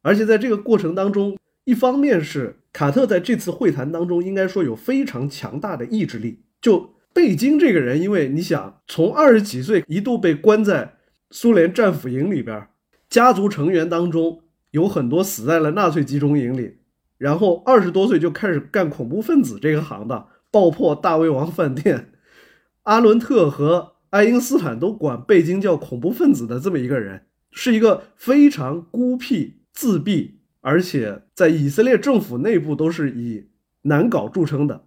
[0.00, 2.56] 而且在这个过程当中，一方面是。
[2.72, 6.42] 卡特在这次会谈当中，应该说有非常强大的意志力。
[6.60, 10.96] 就贝金这个人，因为你想，从二十几岁一度被关在
[11.30, 12.68] 苏联战俘营里边，
[13.08, 14.42] 家族成员当中
[14.72, 16.76] 有很多死在了纳粹集中营里，
[17.16, 22.12] 然后二十多岁就开始干恐怖分子这个行当，爆破大胃王饭店。
[22.82, 30.40] 阿伦特和爱因斯坦都管贝金叫恐怖分子的这么一个人，是一个非常孤僻自闭。
[30.60, 33.48] 而且在以色列政府内部都是以
[33.82, 34.85] 难搞著称的，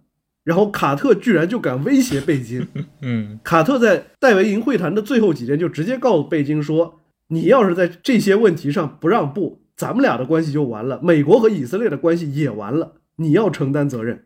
[0.50, 2.66] 然后卡特居然就敢威胁贝金。
[3.02, 6.98] 嗯，卡特在戴维营会谈的最后几天就直接告诉贝金说
[7.30, 14.24] ：“你要是在这些问题上不让步，咱们俩的关系就完了，美国和以色列的关系也完了，你要承担责任。”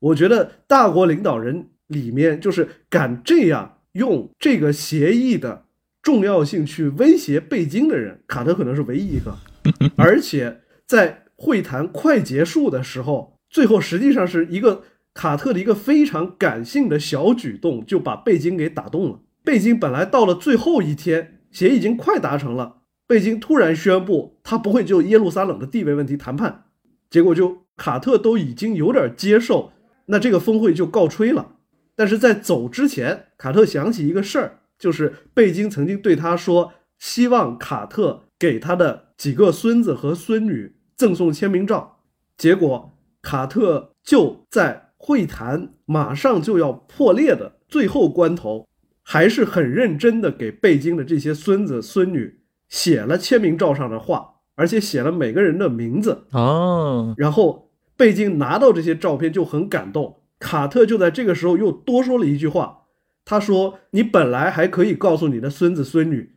[0.00, 5.66] 我觉得大国领导人里面就是敢这样用这个协议的
[6.00, 9.36] 重要性去威胁贝金的人，卡特可能是唯一一个，
[9.96, 10.62] 而且。
[10.86, 14.84] 在会谈快结束的时候，最后实际上是一个
[15.16, 19.20] 卡特的一个非常感性的小举动，就把贝金给打动了。
[19.42, 26.64] 贝金本来到了最后一天，协议已经快达成了，贝金突然宣布他不会就耶路撒冷的地位问题谈判，
[27.08, 29.72] 结果就卡特都已经有点接受，
[30.06, 31.54] 那这个峰会就告吹了。
[31.96, 40.76] 但是在走之前，卡特想起一个事儿，就是贝金曾经对他说，希望卡特给他的几个孙子和孙女。
[40.96, 41.98] 赠送签名照，
[42.38, 48.66] 结果卡特就在会谈马上就要破裂的最后关头，
[49.02, 57.14] 还是很认真的给贝京的这些孙子孙女写了签名照上的话，而且写了每个人的名字哦。
[57.16, 62.84] 然后贝京拿到这些照片就很感动，卡特就在这个时候又多说了一句话，
[63.24, 66.34] 他说：“你本来还可以告诉你的孙子孙女，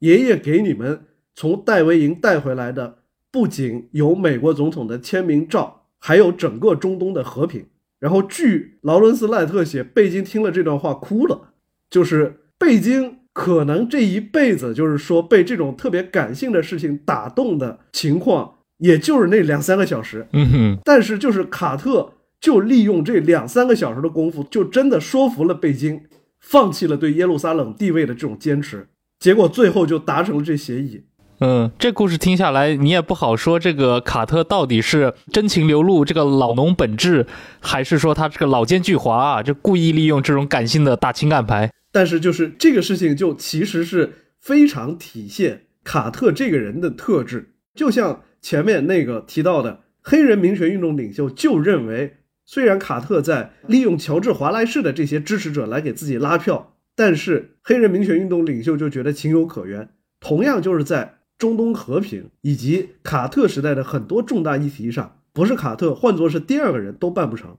[0.00, 2.98] 爷爷给你们从戴维营带回来的。”
[3.32, 7.66] 不仅有美国总统的签名照，还有整个中东的和平。
[8.00, 11.52] 然后据劳伦斯·赖特写，贝金听了这段话哭了，
[11.88, 20.26] 就是贝金可能这一辈子就是说被这种特别感性的事情打动的情况，也就是那两三个小时。
[20.32, 26.02] 嗯哼，但是就是卡特就利用这两三个小时的功夫，就真的说服了贝金，
[26.40, 28.88] 放弃了对耶路撒冷地位的这种坚持，
[29.18, 31.04] 结果最后就达成了这协议。
[31.42, 37.26] 嗯，这故事听下来，你也不好说这个卡特到底是真情流露，这个老农本质，
[37.60, 41.72] 还是说他这个老奸巨猾啊，就故意利用这种感性的大情感牌。
[41.90, 47.54] 但是就是这个事情，就其实是非常体现卡特这个人的特质。
[47.74, 59.88] 就像前面那个提到的，黑人民权运动领袖就认为，虽然卡特在利用乔治华莱士的这些支持者来给自己拉票，但是黑人民权运动领袖就觉得情有可原。
[60.20, 61.14] 同样就是在。
[61.40, 67.56] 中东和平以及卡特时代的很多重大议题上，不是卡特，换作是第二个人都办不成。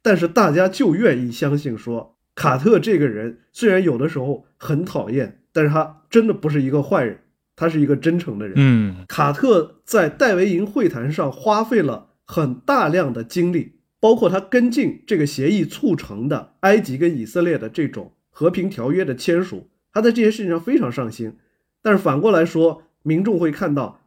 [0.00, 7.20] 但是大家就愿意相信说，卡特这个人虽然有的时候很讨厌，但是他真的不是一个坏人，
[7.54, 8.54] 他是一个真诚的人。
[8.56, 21.36] 嗯，卡特在戴维营会谈上花费了很大量的精力，包括他跟进这个协议促成的埃及跟以色列的这种和平条约的签署，他在这些事情上非常上心。
[21.82, 24.00] 但是反过来说，民众会看到，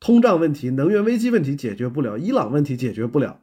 [0.00, 3.40] 通胀问题、能源危机问题解决不了，伊朗问题解决不了。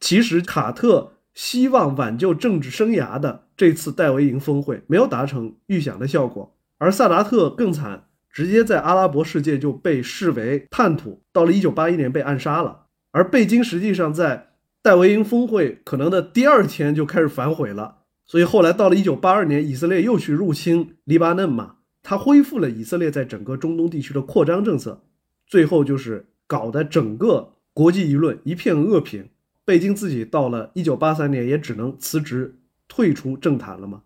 [0.00, 12.86] 其实卡特希望挽救政治生涯的这次戴维营峰会没有达成预想的效果，而萨达特更惨，直接在阿拉伯世界就被视为叛徒，到了1981年被暗杀了。
[13.12, 14.48] 而贝京实际上在
[14.82, 21.76] 戴维营峰会可能的第二天就开始反悔了，所以后来到了1982年，以色列又去入侵黎巴嫩嘛。
[22.06, 25.02] 他恢复了以色列在整个中东地区的扩张政策，
[25.46, 29.30] 最后就是搞得整个国际舆论一片恶评。
[29.64, 34.02] 贝京自己到了一九八三年也只能辞职退出政坛了嘛。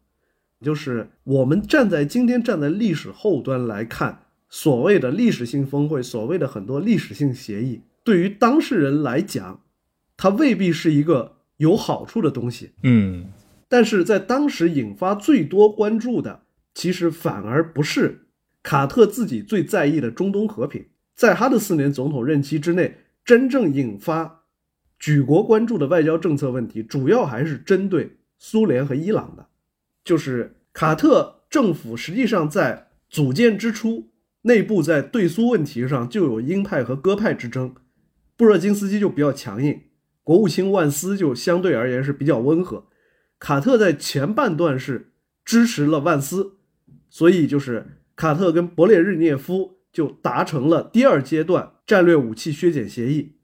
[0.60, 9.60] 就是我们站在今天站在历史后端来看，所谓的历史性峰会，所谓的很多历史性协议，对于当事人来讲，
[10.16, 12.70] 它未必是一个有好处的东西。
[12.84, 13.26] 嗯，
[13.68, 16.42] 但是在当时引发最多关注的。
[16.78, 18.28] 其实反而不是
[18.62, 24.44] 卡特自己最在意的中东和平，在他的四年总统任期之内，真正引发
[24.96, 29.48] 举国关注的外交政策问题，主要还是针对苏联和伊朗的。
[30.04, 34.12] 就是卡特政府实际上在组建之初，
[34.42, 37.74] 内部在对苏问题上就有鹰派和鸽派之争，
[38.36, 39.80] 布热津斯基就比较强硬，
[40.22, 42.86] 国务卿万斯就相对而言是比较温和。
[43.40, 45.10] 卡特在前半段是
[45.44, 46.57] 支持了万斯。
[47.10, 53.36] 所以，就是卡特跟勃列日涅夫就达成了第二阶段战略武器削减协议。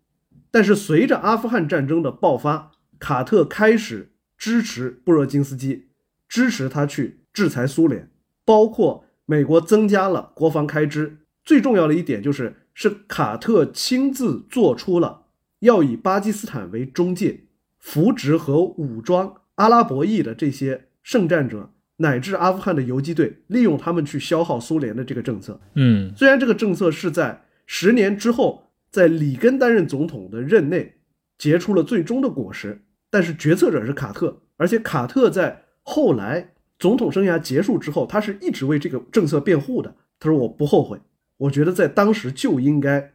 [0.50, 5.88] 但是，随着阿富汗战争的爆发，卡特开始支持布热津斯基，
[6.28, 8.10] 支持他去制裁苏联，
[8.44, 11.18] 包括美国增加了国防开支。
[11.44, 15.26] 最重要的一点就是，是卡特亲自做出了
[15.58, 17.48] 要以巴基斯坦为中介，
[17.78, 21.73] 扶植和武装阿拉伯裔的这些圣战者。
[21.98, 30.96] 乃至阿富汗的游击队利用他们去消耗苏联的这个政策，嗯，虽然这个政策是在十年之后，在里根担任总统的任内
[31.38, 39.94] 结出了最终的果实，但是决策者是卡特，而且卡特在后来总统生涯结束之后，他是一直为这个政策辩护的。
[40.18, 41.00] 他说：“我不后悔，
[41.36, 43.12] 我觉得在当时就应该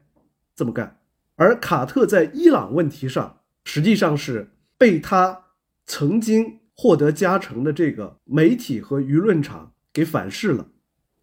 [0.55, 0.99] 这么干。”
[1.35, 5.41] 而卡特在伊朗问题上，实际上是被他
[5.85, 6.59] 曾经。
[6.81, 10.69] 获得加成的这个媒体和舆论场给反噬了，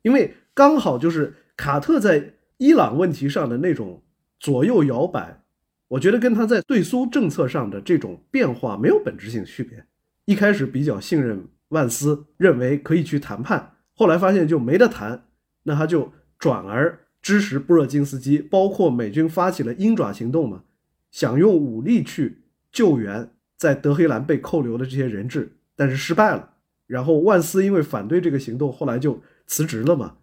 [0.02, 4.02] 因为刚好就是卡特在伊朗问题上的那种
[4.38, 5.42] 左右摇摆，
[5.88, 9.86] 我觉得跟他在对苏政策上的这种变化没有本质性区别。
[10.26, 15.24] 一开始比较信任万斯，认为可以去谈判，后来发现就没得谈，
[15.62, 20.64] 那他就转而支持布热津斯基，包括美军发起了鹰爪行动嘛，
[21.10, 23.30] 想用武力去救援。
[23.56, 26.50] 在德黑兰被扣留的这些人质，但是失败了。
[26.86, 30.16] 然后万斯因为反对这个行动，后来就辞职了嘛。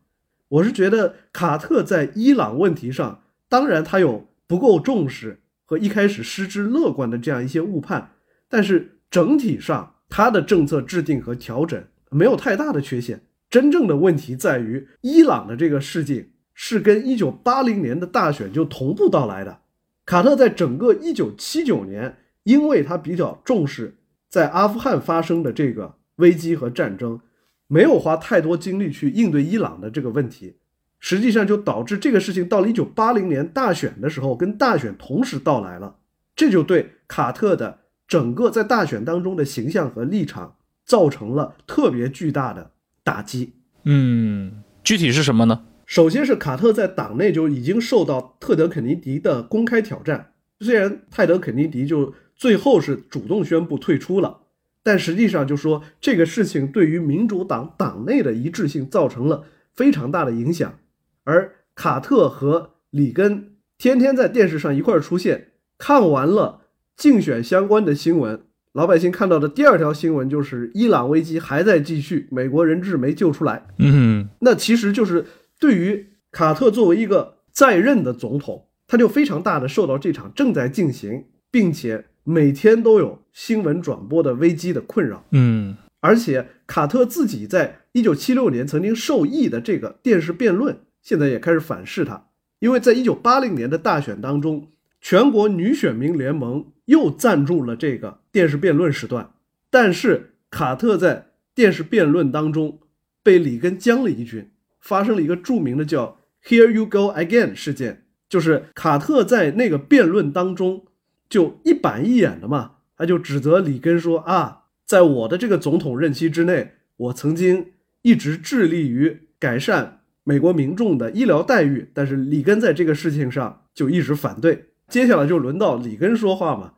[0.47, 8.11] 我是觉得卡特在伊朗问题上，当然他有不够重视和一开始失之乐观的这样一些误判，
[8.47, 13.23] 但是整体上他的政策制定和调整没有太大的缺陷。
[13.49, 19.59] 真正的问题在于伊朗的这个事件是跟一九八零年的大选就同步到来的。
[20.05, 22.17] 卡特在整个一九七九年。
[22.43, 23.97] 因为他比较重视
[24.29, 27.19] 在阿富汗发生的这个危机和战争，
[27.67, 30.55] 没有花太多精力去应对伊朗的这个问题，
[30.99, 35.97] 实际上就导致这个事情到了一九八零年大选的时候，跟大选同时到来了，
[36.35, 40.55] 这就对卡特的整个在大选当中的形象和立场
[40.85, 42.71] 造成了特别巨大的
[43.03, 43.53] 打击。
[43.85, 45.65] 嗯，具体是什么呢？
[45.85, 52.13] 首先是卡特在党内就已经受到特德·肯尼迪的公开挑战，虽然泰德·肯尼迪就
[52.43, 54.41] 最后是主动宣布退出了，
[54.83, 60.77] 但实际上就说这个事情对于民主党党内的一致性造成了非常大的影响，
[61.23, 66.63] 而卡特和里根天天在电视上一块儿出现，看完了
[66.97, 68.41] 竞选相关的新闻。
[68.73, 73.67] 老百姓看到的第二条新闻就是伊朗危机还在继续，美国人质没救出来。
[73.79, 75.25] 嗯，那其实就是
[75.57, 85.25] 对于卡特作为一个在任的总统，他就非常大的受到这场正在进行，并且每天都有新闻转播的危机的困扰。
[85.31, 92.27] 嗯，而且卡特自己在一九七六年曾经受益的这个电视辩论，现在也开始反噬他，
[92.59, 94.69] 因为在一九八零年的大选当中。
[95.05, 99.31] 全国女选民联盟又赞助了这个电视辩论时段，
[99.69, 102.79] 但是卡特在电视辩论当中
[103.21, 110.85] 被里根将了一军，发生了一个著名的叫 “Here you go again” 事件，就是卡特在那个辩论当中
[111.33, 117.71] 就一板一眼的嘛，他就指责里根说啊，在我的这个总统任期之内，我曾经
[118.03, 124.65] 一直致力于改善美国民众的医疗待遇，但是里根在这个事情上就一直反对。
[124.87, 126.73] 接下来就轮到里根说话嘛，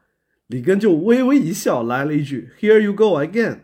[0.47, 3.57] 里根就微微一笑，来了一句 “Here you go again”，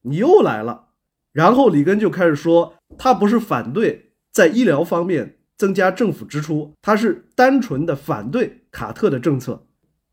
[0.00, 0.86] 你又来了。
[1.34, 9.66] 然后里根就开始说，他不是反对在医疗方面增加政府支出，他是单纯的反对卡特的政策。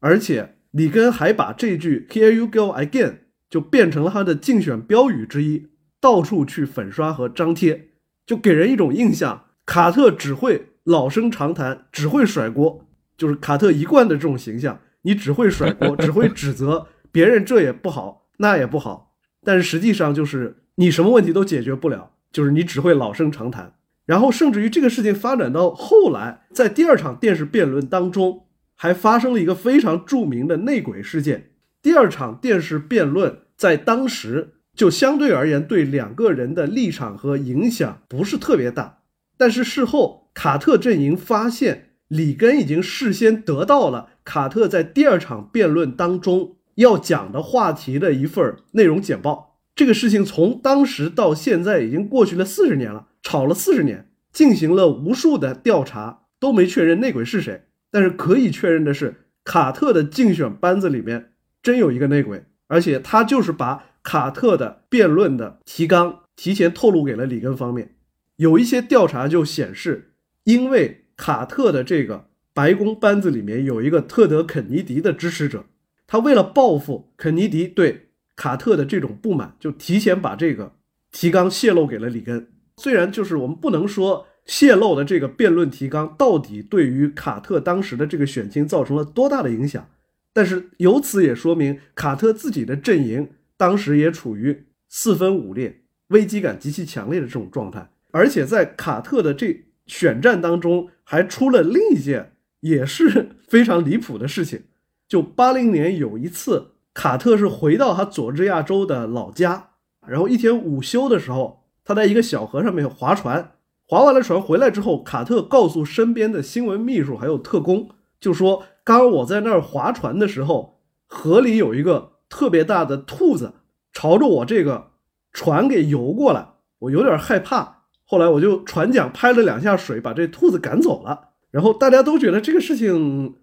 [0.05, 5.69] 而且里根还把这句 “Here you go again” 就变成了他的竞选标语之一，
[5.99, 7.87] 到处去粉刷和张贴，
[8.23, 12.87] 就给人一种印象：卡特只会老生常谈，只会甩锅。
[13.17, 19.15] 就是卡特一贯的这种形象，你只会甩锅， 只会指责别人，这也不好，那也不好。
[19.43, 23.73] 但是实际上就是你什么问题都解决不了，就是你只会老生常谈。
[24.05, 28.44] 然后甚至于这个事情发展到后来，在第二场电视辩论当中，
[28.75, 31.51] 还发生了一个非常著名的内鬼事件。
[31.81, 38.99] 第二场电视辩论在当时就相对而言对两个人的立场和影响不是特别大，
[39.37, 41.89] 但是事后卡特阵营发现。
[42.07, 49.57] 里根已经事先得到了卡特在第二场辩论当中要讲的话题的一份内容简报。
[49.75, 57.63] 这个事情从当时到现在已经过去了四十年了，吵了四十年，进行了无数的调查，都没确认内鬼是谁。
[57.95, 59.15] 但是可以确认的是，
[59.45, 61.31] 卡特的竞选班子里面
[61.63, 67.95] 真有一个内鬼，而且他就是把卡特的辩论的提纲提前透露给了里根方面。
[68.35, 70.11] 有一些调查就显示，
[70.43, 71.03] 因为。
[71.17, 75.63] 卡特的这个白宫班子里面有一个特德·肯尼迪的支持者，
[76.05, 80.73] 他为了报复肯尼迪对卡特的这种不满，就提前把这个
[81.13, 82.49] 提纲泄露给了里根。
[82.75, 89.89] 虽然就是我们不能说泄露的这个辩论提纲到底对于卡特当时的这个选情造成了多大的影响，
[90.33, 99.63] 但是由此也说明卡特自己的阵营当时也处于四分五裂、危机感极其强烈的这种状态，而且在卡特的这。
[99.87, 102.31] 选战当中还出了另一件
[102.61, 104.63] 也是 非常离谱的事情，
[105.07, 109.73] 就八零年有一次，卡特是回到他佐治亚州的老家，
[110.07, 113.51] 然后一天午休的时候，他在一个小河上面划船，
[113.87, 117.89] 划完了船回来之后，卡特告诉身边的新闻秘书还有特工，
[118.19, 123.53] 就说刚我在那儿划船的时候，河里有一个特别大的兔子
[123.93, 124.91] 朝着我这个
[125.31, 126.47] 船给游过来，
[126.79, 127.83] 我有点害怕。
[128.07, 131.29] 后来我就船桨拍了两下水，把这兔子赶走了。
[131.51, 133.35] 然后大家都觉得这个事情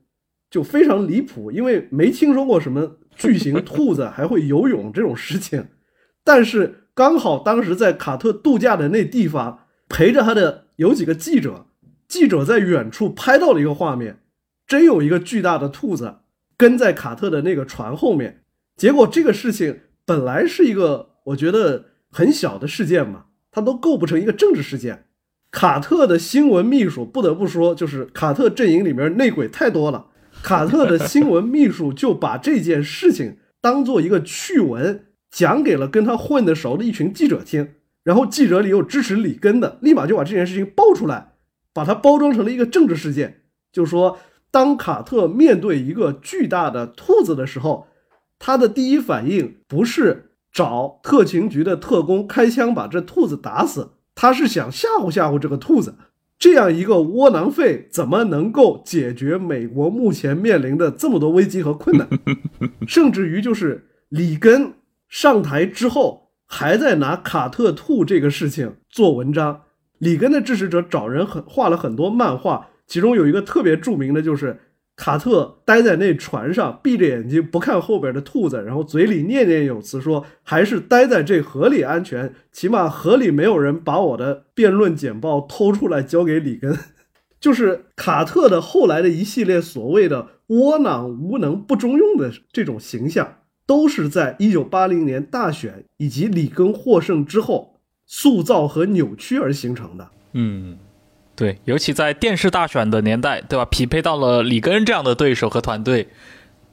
[0.50, 5.66] 就非常离谱，因为没听说过什么巨型兔子还会游泳这种事情。
[6.22, 9.61] 但是刚好当时在卡特度假的那地方，
[9.92, 11.66] 陪着他的有几个记者，
[12.08, 14.20] 记者在远处拍到了一个画面，
[14.66, 16.16] 真有一个巨大的兔子
[16.56, 18.40] 跟在卡特的那个船后面。
[18.74, 23.26] 结果这个事情本来是一个我觉得很小的事件嘛。
[23.54, 25.04] 他都构不成一个政治事件。
[25.50, 30.06] 卡特的新闻秘书不得不说，就是卡特阵营里面内鬼太多了。
[30.42, 41.32] 卡特的新闻秘书就把这件事情当做一个趣闻讲给了跟他混得熟的一群记者听，然后记者里有支持里根的，立马就把这件事情爆出来，
[41.72, 43.42] 把它包装成了一个政治事件。
[43.72, 44.18] 就说
[44.50, 47.86] 当卡特面对一个巨大的兔子的时候，
[48.38, 50.28] 他的第一反应不是。
[50.54, 55.94] 找特勤局的特工开枪把这兔子打死，他是想吓唬吓唬这个兔子。
[56.38, 62.06] 这样一个窝囊废怎么能够解决美国目前面临的这么多危机和困难？
[62.86, 64.74] 甚至于就是里根
[65.08, 66.21] 上台之后，
[66.54, 69.62] 还在拿卡特兔这个事情做文章。
[69.96, 74.60] 里根的支持者找人很画了很多漫画，其中有一个特别著名的，就是
[74.94, 86.76] 卡特待在那船上，闭着眼睛不看后边的兔子，然后嘴里念念有词说：“还是待在这河里安全，起码河里没有人把我的辩论简报偷出来交给里根。
[87.40, 97.70] ”就是卡特的后来的一系列所谓的窝囊、无能、不中用的这种形象，都是在一九八零年大选以及里根获胜之后。
[98.04, 100.76] 塑造和扭曲而形成的，嗯，
[101.34, 103.64] 对，尤其在电视大选的年代，对吧？
[103.64, 106.08] 匹配到了里根这样的对手和团队，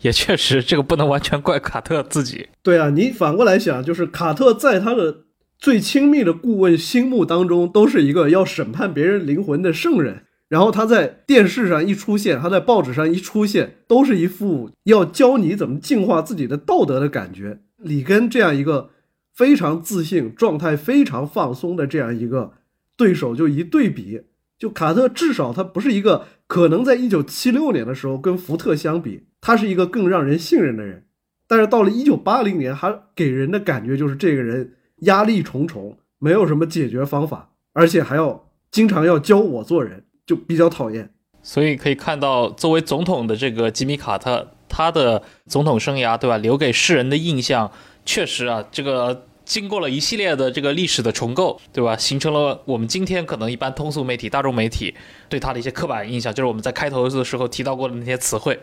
[0.02, 2.50] 也确实这个不能完全怪卡特自己。
[2.62, 5.20] 对啊，你反过来想，就是卡特在他的
[5.58, 10.24] 最亲密的顾问心目当中，都是一个要审判别人灵魂的圣人。
[10.50, 17.62] 然后他在电视上一出现，他在报纸上一出现，都是一副要教你怎么净化自己的道德的感觉。
[17.78, 18.90] 里根这样一个。
[19.32, 22.56] 非常自信、状态非常放松的这样一个
[22.98, 24.24] 对手，就一对比，
[24.58, 31.06] 就卡特至少他不是一个可能在一九七六年的时候跟福特相比，他是一个更让人信任的人。
[31.48, 34.74] 但是到了一九八零年，还给人的感觉就是这个人
[35.04, 41.10] 压力重重，没有什么解决方法，而且还要经常要教我做人，就比较讨厌。
[41.42, 46.38] 所以可以看到，作为总统的这个吉米卡特，他的总统生涯，对吧？
[46.38, 47.72] 留给世人的印象，
[48.06, 49.26] 确实啊，这个。
[49.50, 51.98] 经过了一系列的这个历史的重构，对吧？
[51.98, 54.94] 形成了我们今天可能一般通俗媒体、大众媒体
[55.28, 58.60] 对他的一些刻板印象，就是我们在开头的时候提到过的那些词汇，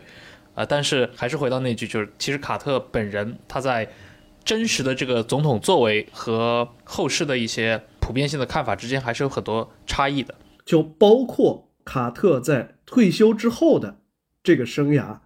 [0.55, 3.89] 啊，但是还是回到那句，就是其实卡特本人他在
[4.45, 10.33] 真实的这个总统作为和后世的一些普遍性的看法之间还是有很多差异的，
[10.67, 14.01] 就包括卡特在退休之后的
[14.43, 15.21] 这个生涯。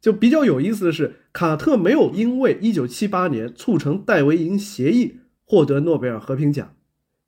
[0.00, 6.74] 就比较有意思的是，卡特没有因为1978年促成戴维营协议获得诺贝尔和平奖，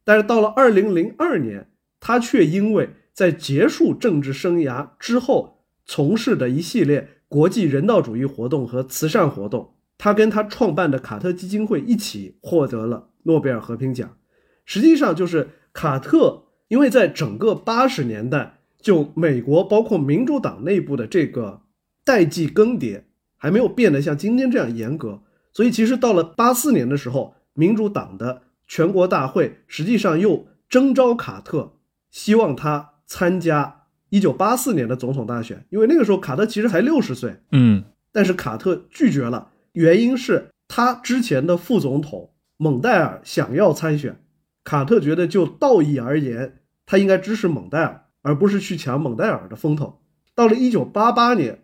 [0.02, 1.70] 但是到了2002年，
[2.00, 14.16] 他却因为在结束政治生涯之后从事的一系列国际人道主义活动和慈善活动，他跟他创办的卡特基金会一起获得了诺贝尔和平奖。
[14.64, 21.60] 实际上，就是卡特因为在整个八十年代，就美国包括民主党内部的这个。
[22.04, 23.02] 代际更迭
[23.36, 25.22] 还没有变得像今天这样严格，
[25.52, 31.74] 所以其实到了八四年的时候，民主党的全国大会实际上又征召卡特，
[32.10, 35.64] 希望他参加一九八四年的总统大选。
[35.70, 44.20] 因为那个时候卡特其实才六十岁，嗯，但是卡特拒绝了，原因是他之前的副总统蒙代尔想要参选，
[44.64, 50.00] 卡特觉得就道义而言，他应该支持蒙代尔，而不是去抢蒙代尔的风头。
[50.34, 51.60] 到了一九八八年。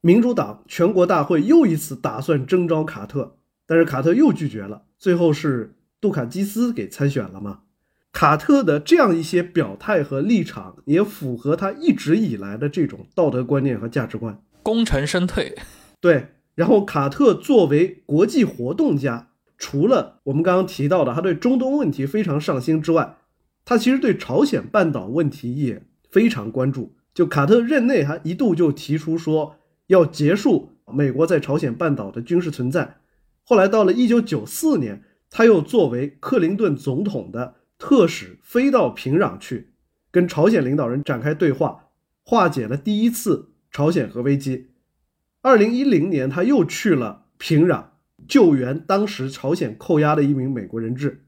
[0.00, 3.34] 民主党全国大会又一次打算征召卡特，
[3.66, 4.82] 但是卡特又拒绝了。
[4.96, 7.62] 最后是杜卡基斯给参选了嘛？
[8.12, 14.40] 卡特的这样一些表态和立场，也符合他一直以来的这种道德观念和价值观。
[14.62, 15.58] 功成身退，
[16.00, 16.28] 对。
[16.54, 23.16] 然后卡特作为国际活动家，除了我们刚刚提到的他对中东问题非常上心之外，
[23.68, 26.96] 他其实对朝鲜半岛问题也非常关注。
[27.12, 29.56] 就卡特任内还一度就提出说。
[29.88, 32.98] 要结束美国在朝鲜半岛的军事存在。
[33.42, 39.70] 后来到了一九九四年，他又作为克林顿总统的特使飞到平壤去，
[40.10, 41.86] 跟朝鲜领导人展开对话，
[42.22, 44.72] 化解了第一次朝鲜核危机。
[45.40, 47.84] 二零一零年，他又去了平壤
[48.26, 51.27] 救援当时朝鲜扣押的一名美国人质。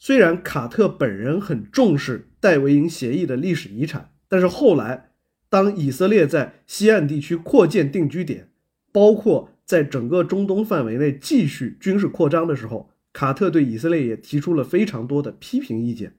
[0.00, 5.06] 虽然卡特本人很重视戴维营协议的历史遗产，但是后来。
[5.52, 8.50] 当以色列在西岸地区扩建定居点，
[8.92, 16.14] 包括在整个中东范围内继续军事扩张的时候，卡特对以色列也提出了非常多的批评意见。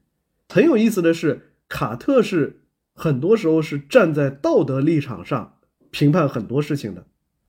[0.50, 2.60] 很有意思的是，卡特是
[2.94, 5.60] 很多时候是站在道德立场上
[5.92, 7.08] 评判很多事情的。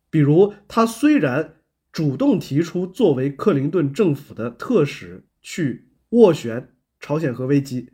[0.08, 1.54] 比如，他虽然
[1.90, 7.90] 主动提出作为克林顿政府的特使去斡旋朝鲜核危机。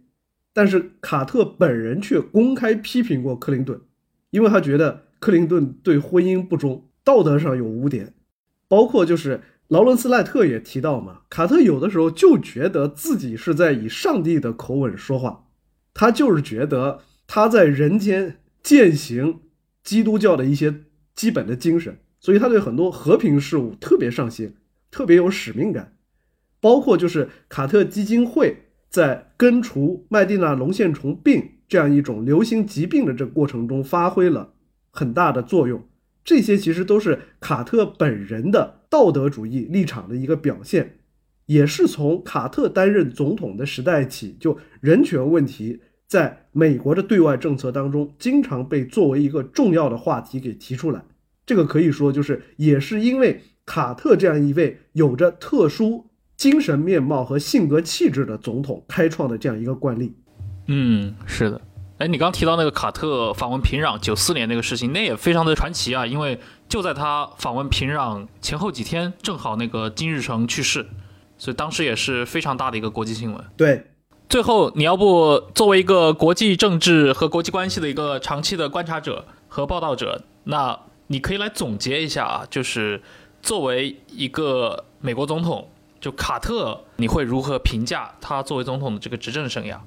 [0.52, 3.80] 但是卡特本人却公开批评过克林顿，
[4.30, 8.14] 因为他觉得克林顿对婚姻不忠，道德上有污点。
[8.66, 15.46] 包括就是劳伦斯·赖特也提到嘛，卡特有的时候就觉得自己是在以上帝的口吻说话，
[15.94, 19.40] 他就是觉得他在人间践行
[19.84, 20.82] 基督教的一些
[21.14, 24.54] 基本的精神，所以他对很多和平事务特别上心，
[24.90, 25.97] 特别有使命感。
[26.60, 28.64] 包括就是卡特基金会。
[28.90, 34.54] 在根除麦地那龙线虫病这样一种流行疾病的这个过程中，发挥了
[34.90, 35.86] 很大的作用。
[36.24, 41.00] 这些其实都是卡特本人的道德主义立场的一个表现。
[41.44, 51.04] 也是从卡特担任总统的时代起，就人权问题在美国的对外政策当中，经常被作为一个重要的话题给提出来。
[51.44, 56.06] 这个可以说就是也是因为卡特这样一位有着特殊
[56.38, 60.14] 精神面貌和性格气质的总统开创的这样一个惯例。
[60.68, 61.60] 嗯，是的。
[61.98, 66.38] 哎，你刚提到那个卡特访问平壤九四年那个事情，那也非常的传奇啊，因为
[66.68, 70.86] 就在他访问平壤前后几天，正好那个金日成去世，
[71.36, 73.44] 所以当时也是非常大的一个国际新闻。
[73.56, 73.84] 对，
[74.28, 80.78] 最后你要不作为一个国际政治和国际关系的一个长期的观察者和报道者，那
[81.08, 83.02] 你可以来总结一下啊，就是
[83.42, 85.68] 作为一个美国总统，
[86.00, 89.78] 就卡特，你会如何评价他作为总统的这个执政生涯？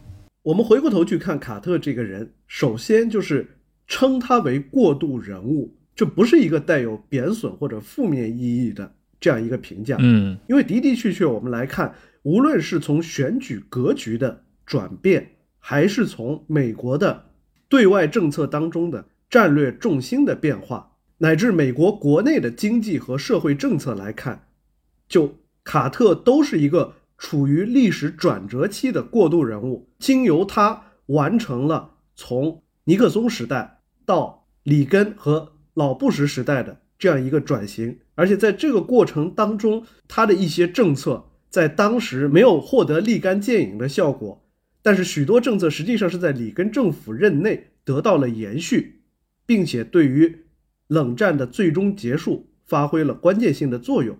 [0.44, 3.58] 我们回过头去看卡特这个人，首先就是
[3.88, 9.98] 称他为过渡人物，这不是一个带有贬损或者负面意义的这样一个评价。
[10.00, 11.94] 嗯，因为的的确确，我们来看，
[12.24, 17.26] 无论是从选举格局的转变，还是从美国的
[17.70, 24.48] 对外政策当中的战略重心的变化，乃至美国国内的经济和社会政策来看，
[25.08, 26.96] 就卡特都是一个。
[27.24, 44.44] 处于历史转折期的过渡人物，经由他完成了从尼克松时代到里根和老布什时代的这样一个转型，而且在这个过程当中，他的一些政策在当时没有获得立竿见影的效果，
[44.82, 49.04] 但是许多政策实际上是在里根政府任内得到了延续，
[49.46, 50.46] 并且对于
[50.88, 54.18] 冷战的最终结束发挥了关键性的作用。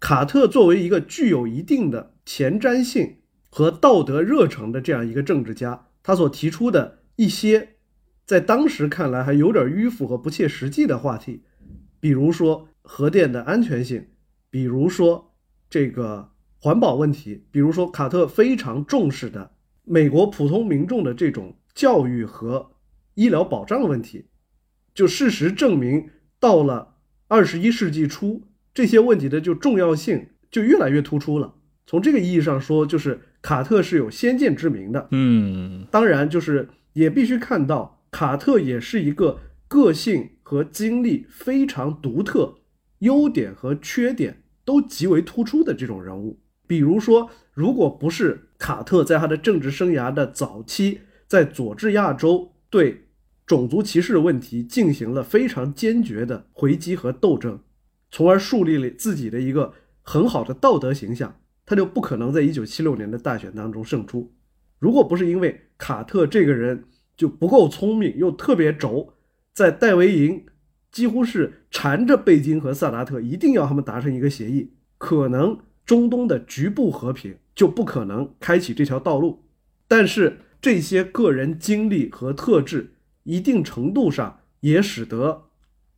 [0.00, 3.16] 卡特作为一个具有一定的前瞻性
[3.48, 7.76] 和道德热诚的这样一个政治家，他所提出的一些
[8.24, 11.42] 在当时看来还有点迂腐和不切实际的话题，
[11.98, 14.08] 比如说核电的安全性，
[14.50, 15.34] 比如说
[15.68, 16.30] 这个
[16.60, 19.52] 环保问题，比如说卡特非常重视的
[19.84, 22.70] 美国普通民众的这种教育和
[23.14, 24.26] 医疗保障问题，
[24.94, 26.96] 就事实证明，到了
[27.26, 28.44] 二十一世纪初。
[28.78, 31.54] 这些问题的就重要性就越来越突出了。
[31.84, 35.08] 从这个意义上说，就是卡特是有先见之明的。
[35.10, 42.58] 嗯，当然，就是也必须看到，卡特也是一个个性和经历非常独特、
[43.00, 46.38] 优点和缺点都极为突出的这种人物。
[46.68, 53.08] 比如说，如果不是卡特在他的政治生涯的早期，在佐治亚州对
[53.44, 57.58] 种族歧视问题进行了非常坚决的回击和斗争。
[58.10, 64.32] 从而树立了自己的一个很好的道德形象，他就不可能在一九七六年的大选当中胜出。
[64.78, 66.84] 如果不是因为卡特这个人
[67.16, 69.12] 就不够聪明又特别轴，
[69.52, 70.46] 在戴维营
[70.90, 79.44] 几乎是缠着贝金和萨达特，一定要他们达成一个协议，可能中东的局部和平就不可能开启这条道路。
[79.86, 82.94] 但是这些个人经历和特质，
[83.24, 85.47] 一定程度上也使得。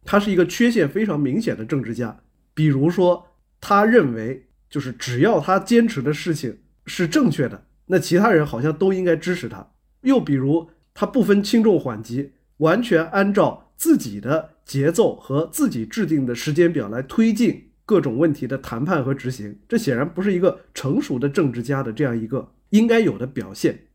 [0.05, 2.21] 他是一个缺陷非常明显的政治家，
[2.55, 3.27] 比如说，
[3.61, 9.73] 他认为就是只要他坚持的事情是正确的，那其他人好像都应该支持他。
[10.03, 19.59] 又比如，他不分轻重缓急，完全按照自己的节奏和自己制定的时间表来推进各种问题的谈判和执行。
[19.69, 23.87] 这显然不是一个成熟的政治家的这样一个应该有的表现。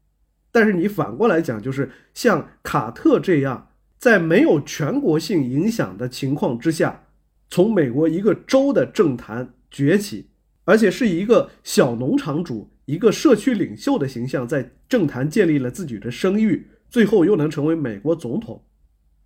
[0.51, 3.69] 但是你反过来讲，就是像卡特这样。
[4.05, 7.07] 在没有全国性影响的情况之下，
[7.49, 10.27] 从美国一个州的政坛崛起，
[10.63, 18.63] 而且是一个小农场主、一个社区领袖的形象在政坛建立了自己的声誉，最后又能成为美国总统，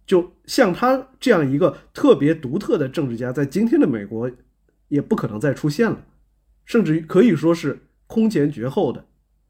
[0.06, 4.32] 就像他这样一个特别独特的政治家，在今天的美国
[4.88, 6.06] 也不可能再出现了，
[6.64, 9.06] 甚至可以说是空前绝后的。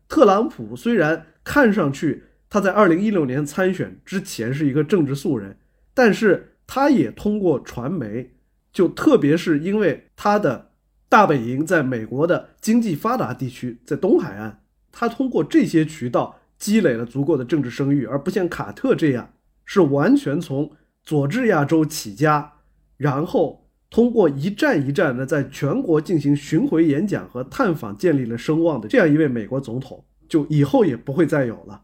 [0.08, 2.24] 特朗普虽然看上去。
[2.50, 5.58] 他在二零一六年参选之前是一个政治素人，
[5.94, 8.32] 但是他也通过传媒，
[8.74, 10.72] 就特别是因为他的
[11.08, 19.34] 大本营在美国的经济发达地区，在东海岸，他通过这些渠道积累了足够的政治声誉，而不像卡特这样
[19.66, 20.72] 是完全从
[21.04, 22.54] 佐治亚州起家，
[22.98, 31.84] 然后通过一站一站的在全国进行巡回演讲和探访建立了声望的这样一位美国总统，就以后也不会再有了。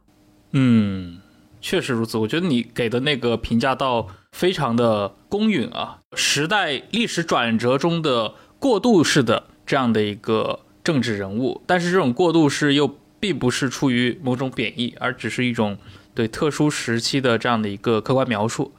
[0.57, 1.19] 嗯，
[1.59, 2.17] 确实如此。
[2.17, 15.77] 我觉得你给的那个评价倒非常的公允啊，时代历史转折中的过渡式的这样的一个政治人物，但是这种过渡式又并不是出于某种贬义，而只是一种
[16.13, 18.71] 对特殊时期的这样的一个客观描述。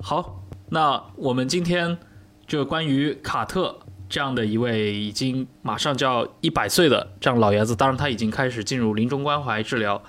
[0.00, 1.98] 好，那我们今天
[2.46, 10.02] 就关于卡特这样的一位已经马上就要一百岁的这样老爷子，当然他已经开始进入临终关怀治疗，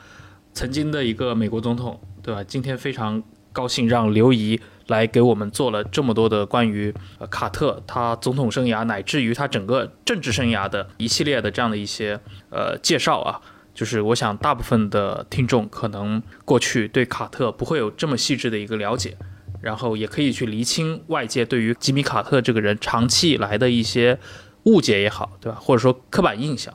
[0.53, 2.43] 曾经的一个美国总统，对吧？
[2.43, 3.21] 今天非常
[3.51, 12.19] 高兴让刘怡来给我们做了这么多的关于呃卡特他总统生涯乃至于他整个政治生涯的一系列的这样的一些
[12.49, 13.41] 呃介绍啊。
[13.73, 19.17] 就是我想大部分的听众可能过去对卡特不会有这么细致的一个了解。
[19.61, 24.19] 然后也可以去厘清外界对于吉米·卡特这个人长期以来的一些
[24.63, 25.57] 误解也好，对吧？
[25.57, 26.73] 或者说刻板印象。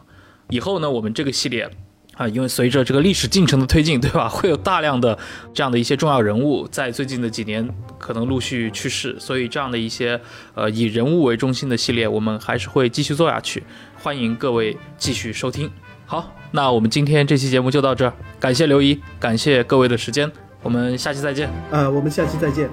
[0.48, 1.70] 以后呢，我们这个系列
[2.18, 4.28] 啊，因为随着这个历史进程的推进，对吧？
[4.28, 5.16] 会有大量的
[5.54, 7.66] 这样的一些重要人物在最近的几年
[7.96, 10.20] 可能陆续去世，所以这样的一些
[10.54, 13.62] 呃以人物为中心的系列，我们还是会继续做下去。
[14.02, 15.70] 欢迎各位继续收听。
[16.06, 20.28] 好，那我们今天这期节目就到这儿，感谢刘怡，感谢各位的时间。
[20.60, 21.48] 我们下期再见。
[21.70, 22.68] 呃，我们下期再见。